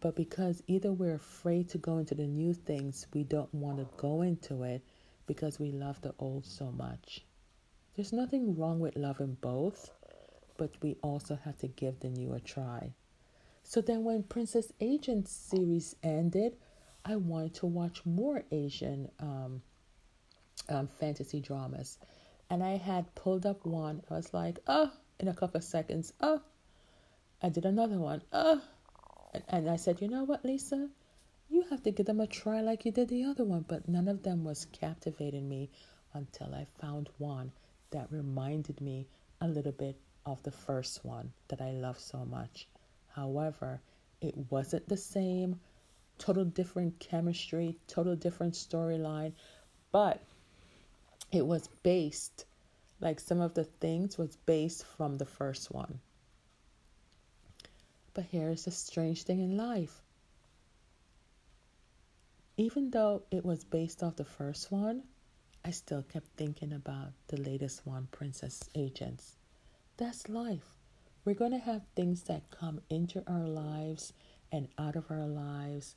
But 0.00 0.16
because 0.16 0.62
either 0.66 0.92
we're 0.92 1.14
afraid 1.14 1.68
to 1.70 1.78
go 1.78 1.98
into 1.98 2.14
the 2.14 2.26
new 2.26 2.54
things, 2.54 3.06
we 3.12 3.22
don't 3.22 3.52
want 3.54 3.78
to 3.78 3.86
go 3.96 4.22
into 4.22 4.62
it 4.62 4.82
because 5.26 5.60
we 5.60 5.70
love 5.70 6.00
the 6.00 6.14
old 6.18 6.46
so 6.46 6.72
much. 6.72 7.24
There's 7.94 8.12
nothing 8.12 8.56
wrong 8.56 8.80
with 8.80 8.96
loving 8.96 9.36
both, 9.40 9.90
but 10.56 10.70
we 10.82 10.96
also 11.02 11.38
have 11.44 11.58
to 11.58 11.68
give 11.68 12.00
the 12.00 12.08
new 12.08 12.32
a 12.32 12.40
try. 12.40 12.94
So 13.62 13.80
then 13.80 14.04
when 14.04 14.22
Princess 14.22 14.72
Agent 14.80 15.28
series 15.28 15.94
ended, 16.02 16.56
I 17.04 17.16
wanted 17.16 17.54
to 17.56 17.66
watch 17.66 18.04
more 18.06 18.42
Asian 18.50 19.10
um, 19.20 19.62
um, 20.68 20.88
fantasy 20.98 21.40
dramas. 21.40 21.98
And 22.48 22.64
I 22.64 22.76
had 22.78 23.14
pulled 23.14 23.46
up 23.46 23.64
one. 23.64 24.02
I 24.10 24.14
was 24.14 24.32
like, 24.32 24.58
oh, 24.66 24.90
in 25.18 25.28
a 25.28 25.34
couple 25.34 25.58
of 25.58 25.64
seconds, 25.64 26.12
oh. 26.20 26.40
I 27.42 27.48
did 27.48 27.64
another 27.64 27.98
one, 27.98 28.22
oh. 28.32 28.60
And, 29.32 29.42
and 29.48 29.70
I 29.70 29.76
said, 29.76 30.00
you 30.00 30.08
know 30.08 30.24
what, 30.24 30.44
Lisa? 30.44 30.88
You 31.48 31.64
have 31.70 31.82
to 31.84 31.90
give 31.90 32.06
them 32.06 32.20
a 32.20 32.26
try 32.26 32.60
like 32.60 32.84
you 32.84 32.92
did 32.92 33.08
the 33.08 33.24
other 33.24 33.44
one. 33.44 33.64
But 33.66 33.88
none 33.88 34.08
of 34.08 34.22
them 34.22 34.44
was 34.44 34.66
captivating 34.72 35.48
me 35.48 35.70
until 36.14 36.54
I 36.54 36.66
found 36.80 37.08
one 37.18 37.52
that 37.90 38.10
reminded 38.10 38.80
me 38.80 39.06
a 39.40 39.48
little 39.48 39.72
bit 39.72 39.96
of 40.26 40.42
the 40.42 40.50
first 40.50 41.04
one 41.04 41.32
that 41.48 41.60
I 41.60 41.70
love 41.70 41.98
so 41.98 42.24
much. 42.24 42.68
However, 43.14 43.80
it 44.20 44.34
wasn't 44.50 44.88
the 44.88 44.96
same 44.96 45.58
total 46.18 46.44
different 46.44 46.98
chemistry, 46.98 47.78
total 47.86 48.14
different 48.14 48.54
storyline, 48.54 49.32
but 49.90 50.22
it 51.32 51.46
was 51.46 51.68
based 51.82 52.44
like 53.00 53.18
some 53.18 53.40
of 53.40 53.54
the 53.54 53.64
things 53.64 54.18
was 54.18 54.36
based 54.44 54.84
from 54.84 55.16
the 55.16 55.24
first 55.24 55.72
one. 55.72 56.00
But 58.14 58.24
here's 58.30 58.64
the 58.64 58.70
strange 58.70 59.22
thing 59.22 59.40
in 59.40 59.56
life. 59.56 60.02
Even 62.56 62.90
though 62.90 63.22
it 63.30 63.44
was 63.44 63.64
based 63.64 64.02
off 64.02 64.16
the 64.16 64.24
first 64.24 64.70
one, 64.70 65.02
I 65.64 65.70
still 65.70 66.02
kept 66.02 66.26
thinking 66.36 66.72
about 66.72 67.12
the 67.28 67.40
latest 67.40 67.86
one, 67.86 68.08
Princess 68.10 68.68
Agents. 68.74 69.36
That's 69.96 70.28
life. 70.28 70.76
We're 71.24 71.34
going 71.34 71.52
to 71.52 71.58
have 71.58 71.82
things 71.94 72.22
that 72.24 72.50
come 72.50 72.80
into 72.90 73.22
our 73.26 73.46
lives 73.46 74.12
and 74.52 74.68
out 74.78 74.96
of 74.96 75.10
our 75.10 75.26
lives 75.26 75.94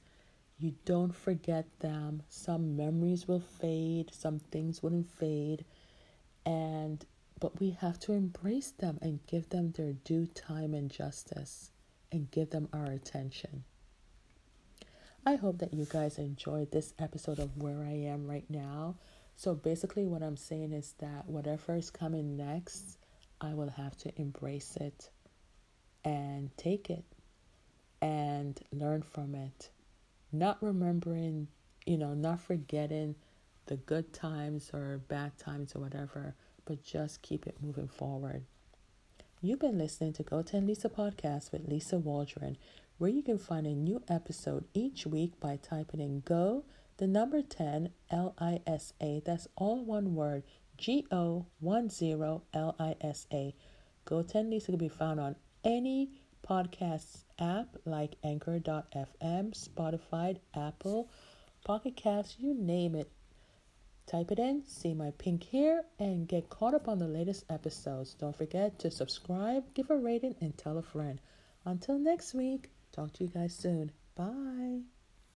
you 0.63 0.75
don't 0.85 1.13
forget 1.13 1.65
them. 1.79 2.23
Some 2.29 2.77
memories 2.77 3.27
will 3.27 3.41
fade, 3.41 4.13
some 4.13 4.39
things 4.39 4.81
wouldn't 4.81 5.09
fade. 5.09 5.65
And 6.45 7.05
but 7.39 7.59
we 7.59 7.71
have 7.81 7.99
to 7.99 8.13
embrace 8.13 8.71
them 8.71 8.97
and 9.01 9.19
give 9.27 9.49
them 9.49 9.71
their 9.71 9.91
due 9.91 10.27
time 10.27 10.73
and 10.73 10.89
justice 10.89 11.72
and 12.13 12.31
give 12.31 12.51
them 12.51 12.69
our 12.71 12.85
attention. 12.85 13.65
I 15.25 15.35
hope 15.35 15.57
that 15.59 15.73
you 15.73 15.85
guys 15.89 16.17
enjoyed 16.17 16.71
this 16.71 16.93
episode 16.99 17.39
of 17.39 17.57
Where 17.57 17.83
I 17.83 17.93
Am 17.93 18.25
Right 18.25 18.49
Now. 18.49 18.95
So 19.35 19.53
basically, 19.53 20.05
what 20.05 20.23
I'm 20.23 20.37
saying 20.37 20.71
is 20.71 20.93
that 20.99 21.27
whatever 21.27 21.75
is 21.75 21.89
coming 21.89 22.37
next, 22.37 22.97
I 23.41 23.53
will 23.53 23.69
have 23.69 23.97
to 23.97 24.11
embrace 24.21 24.77
it 24.77 25.09
and 26.05 26.55
take 26.55 26.89
it 26.89 27.03
and 28.01 28.57
learn 28.71 29.01
from 29.01 29.35
it 29.35 29.69
not 30.33 30.57
remembering, 30.61 31.47
you 31.85 31.97
know, 31.97 32.13
not 32.15 32.41
forgetting 32.41 33.15
the 33.67 33.77
good 33.77 34.11
times 34.11 34.71
or 34.73 34.99
bad 35.07 35.37
times 35.37 35.75
or 35.75 35.79
whatever, 35.79 36.35
but 36.65 36.83
just 36.83 37.21
keep 37.21 37.45
it 37.47 37.55
moving 37.61 37.87
forward. 37.87 38.43
You've 39.45 39.59
been 39.59 39.77
listening 39.77 40.13
to 40.13 40.23
Go 40.23 40.41
10 40.41 40.65
Lisa 40.65 40.87
podcast 40.87 41.51
with 41.51 41.67
Lisa 41.67 41.97
Waldron, 41.97 42.55
where 42.97 43.09
you 43.09 43.21
can 43.21 43.37
find 43.37 43.67
a 43.67 43.75
new 43.75 44.01
episode 44.07 44.63
each 44.73 45.05
week 45.05 45.37
by 45.41 45.57
typing 45.57 45.99
in 45.99 46.21
Go, 46.21 46.63
the 46.95 47.07
number 47.07 47.41
10 47.41 47.89
L 48.09 48.33
I 48.39 48.61
S 48.65 48.93
A. 49.01 49.21
That's 49.25 49.49
all 49.57 49.83
one 49.83 50.15
word 50.15 50.43
G 50.77 51.05
O 51.11 51.47
1 51.59 51.89
0 51.89 52.43
L 52.53 52.75
I 52.79 52.95
S 53.01 53.27
A. 53.33 53.53
Go 54.05 54.23
10 54.23 54.49
Lisa 54.49 54.67
can 54.67 54.77
be 54.77 54.87
found 54.87 55.19
on 55.19 55.35
any 55.65 56.11
podcasts 56.47 57.25
app 57.37 57.75
like 57.83 58.15
Anchor.fm, 58.23 59.51
Spotify, 59.51 60.37
Apple, 60.55 61.09
Pocket 61.65 61.97
Cast, 61.97 62.39
you 62.39 62.53
name 62.53 62.95
it. 62.95 63.11
Type 64.05 64.31
it 64.31 64.39
in, 64.39 64.63
see 64.65 64.93
my 64.93 65.11
pink 65.11 65.45
hair, 65.45 65.85
and 65.97 66.27
get 66.27 66.49
caught 66.49 66.73
up 66.73 66.87
on 66.87 66.99
the 66.99 67.07
latest 67.07 67.45
episodes. 67.49 68.13
Don't 68.13 68.35
forget 68.35 68.77
to 68.79 68.91
subscribe, 68.91 69.73
give 69.73 69.89
a 69.89 69.97
rating, 69.97 70.35
and 70.41 70.57
tell 70.57 70.77
a 70.77 70.83
friend. 70.83 71.19
Until 71.65 71.97
next 71.97 72.33
week, 72.33 72.69
talk 72.91 73.13
to 73.13 73.23
you 73.23 73.29
guys 73.29 73.55
soon. 73.55 73.91
Bye. 74.15 74.92